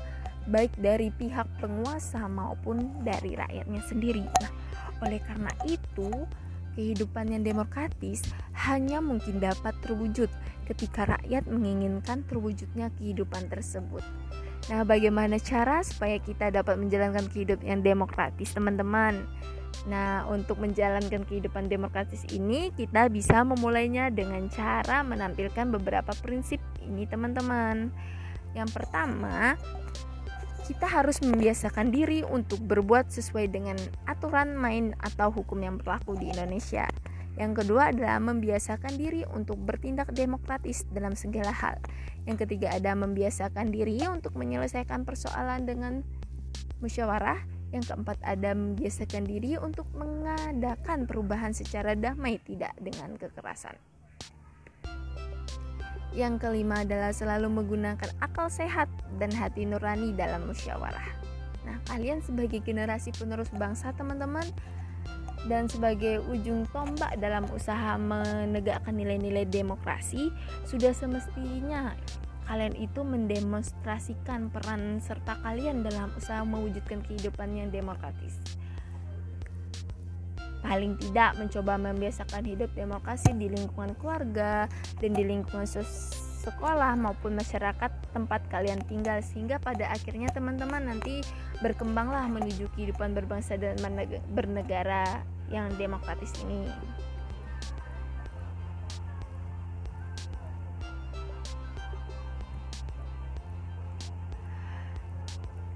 baik 0.49 0.73
dari 0.81 1.12
pihak 1.12 1.45
penguasa 1.61 2.25
maupun 2.27 3.05
dari 3.05 3.37
rakyatnya 3.37 3.85
sendiri. 3.85 4.25
Nah, 4.25 4.53
oleh 5.05 5.21
karena 5.23 5.53
itu, 5.69 6.11
kehidupan 6.79 7.35
yang 7.35 7.43
demokratis 7.43 8.23
hanya 8.55 9.03
mungkin 9.03 9.43
dapat 9.43 9.75
terwujud 9.83 10.31
ketika 10.71 11.11
rakyat 11.19 11.51
menginginkan 11.51 12.23
terwujudnya 12.31 12.95
kehidupan 13.03 13.51
tersebut. 13.51 14.07
Nah, 14.71 14.87
bagaimana 14.87 15.43
cara 15.43 15.83
supaya 15.83 16.23
kita 16.23 16.55
dapat 16.55 16.79
menjalankan 16.79 17.27
kehidupan 17.35 17.67
yang 17.67 17.83
demokratis, 17.83 18.55
teman-teman? 18.55 19.27
Nah, 19.91 20.29
untuk 20.29 20.61
menjalankan 20.61 21.25
kehidupan 21.25 21.67
demokratis 21.67 22.23
ini, 22.31 22.71
kita 22.77 23.09
bisa 23.09 23.43
memulainya 23.43 24.12
dengan 24.12 24.47
cara 24.53 25.01
menampilkan 25.03 25.73
beberapa 25.73 26.12
prinsip 26.21 26.61
ini, 26.85 27.09
teman-teman. 27.09 27.91
Yang 28.53 28.71
pertama, 28.77 29.57
kita 30.68 30.85
harus 30.85 31.24
membiasakan 31.24 31.88
diri 31.88 32.20
untuk 32.28 32.61
berbuat 32.61 33.09
sesuai 33.09 33.48
dengan 33.48 33.81
aturan 34.04 34.52
main 34.52 34.92
atau 35.00 35.33
hukum 35.33 35.64
yang 35.64 35.81
berlaku 35.81 36.12
di 36.20 36.28
Indonesia. 36.28 36.85
Yang 37.40 37.64
kedua 37.64 37.88
adalah 37.88 38.20
membiasakan 38.20 39.00
diri 39.00 39.24
untuk 39.33 39.57
bertindak 39.64 40.12
demokratis 40.12 40.85
dalam 40.92 41.16
segala 41.16 41.57
hal. 41.57 41.81
Yang 42.28 42.44
ketiga 42.44 42.76
ada 42.76 42.92
membiasakan 42.92 43.72
diri 43.72 43.96
untuk 44.12 44.37
menyelesaikan 44.37 45.09
persoalan 45.09 45.64
dengan 45.64 46.04
musyawarah. 46.85 47.40
Yang 47.72 47.94
keempat 47.94 48.20
ada 48.20 48.52
membiasakan 48.52 49.24
diri 49.24 49.57
untuk 49.57 49.88
mengadakan 49.96 51.09
perubahan 51.09 51.57
secara 51.57 51.96
damai 51.96 52.37
tidak 52.44 52.76
dengan 52.76 53.16
kekerasan. 53.16 53.76
Yang 56.16 56.49
kelima 56.49 56.83
adalah 56.83 57.12
selalu 57.12 57.53
menggunakan 57.53 58.11
akal 58.25 58.49
sehat 58.49 58.88
dan 59.21 59.29
hati 59.33 59.68
nurani 59.68 60.16
dalam 60.16 60.49
musyawarah. 60.49 61.09
Nah, 61.68 61.77
kalian 61.85 62.25
sebagai 62.25 62.64
generasi 62.64 63.12
penerus 63.12 63.53
bangsa, 63.53 63.92
teman-teman, 63.92 64.44
dan 65.47 65.68
sebagai 65.68 66.25
ujung 66.27 66.64
tombak 66.73 67.14
dalam 67.21 67.47
usaha 67.53 67.94
menegakkan 68.01 68.97
nilai-nilai 68.97 69.47
demokrasi, 69.47 70.33
sudah 70.66 70.90
semestinya 70.97 71.94
kalian 72.49 72.73
itu 72.81 73.05
mendemonstrasikan 73.05 74.49
peran 74.49 75.05
serta 75.05 75.37
kalian 75.44 75.85
dalam 75.85 76.09
usaha 76.16 76.40
mewujudkan 76.42 77.05
kehidupan 77.05 77.53
yang 77.53 77.68
demokratis. 77.68 78.40
Paling 80.59 80.99
tidak 80.99 81.38
mencoba 81.38 81.79
membiasakan 81.79 82.42
hidup 82.42 82.75
demokrasi 82.75 83.31
di 83.35 83.47
lingkungan 83.47 83.94
keluarga 83.97 84.66
dan 84.99 85.11
di 85.14 85.23
lingkungan 85.23 85.66
sekolah 86.38 86.97
maupun 86.97 87.37
masyarakat 87.37 87.90
tempat 88.14 88.40
kalian 88.49 88.81
tinggal 88.88 89.21
sehingga 89.21 89.61
pada 89.61 89.90
akhirnya 89.90 90.33
teman-teman 90.33 90.88
nanti 90.88 91.21
berkembanglah 91.61 92.27
menuju 92.31 92.71
kehidupan 92.75 93.12
berbangsa 93.12 93.59
dan 93.59 93.77
bernegara 94.33 95.23
yang 95.53 95.68
demokratis 95.77 96.33
ini. 96.42 96.66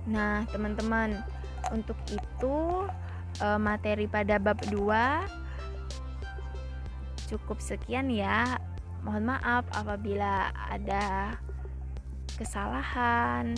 Nah, 0.02 0.42
teman-teman, 0.50 1.14
untuk 1.70 1.94
itu 2.10 2.58
eh, 3.42 3.58
materi 3.58 4.06
pada 4.06 4.38
bab 4.38 4.62
2 4.70 5.42
cukup 7.32 7.58
sekian 7.64 8.12
ya. 8.12 8.60
Mohon 9.02 9.34
maaf 9.34 9.64
apabila 9.74 10.54
ada 10.54 11.34
kesalahan 12.38 13.56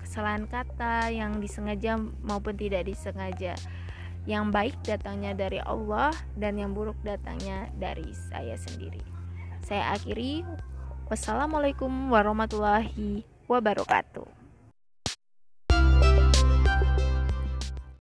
kesalahan 0.00 0.44
kata 0.44 1.08
yang 1.12 1.40
disengaja 1.40 2.00
maupun 2.24 2.56
tidak 2.56 2.88
disengaja. 2.88 3.52
Yang 4.22 4.44
baik 4.54 4.76
datangnya 4.86 5.34
dari 5.34 5.58
Allah 5.58 6.14
dan 6.38 6.54
yang 6.56 6.72
buruk 6.72 6.96
datangnya 7.02 7.68
dari 7.74 8.06
saya 8.30 8.54
sendiri. 8.54 9.02
Saya 9.66 9.92
akhiri. 9.98 10.46
Wassalamualaikum 11.10 11.90
warahmatullahi 12.08 13.26
wabarakatuh 13.50 14.41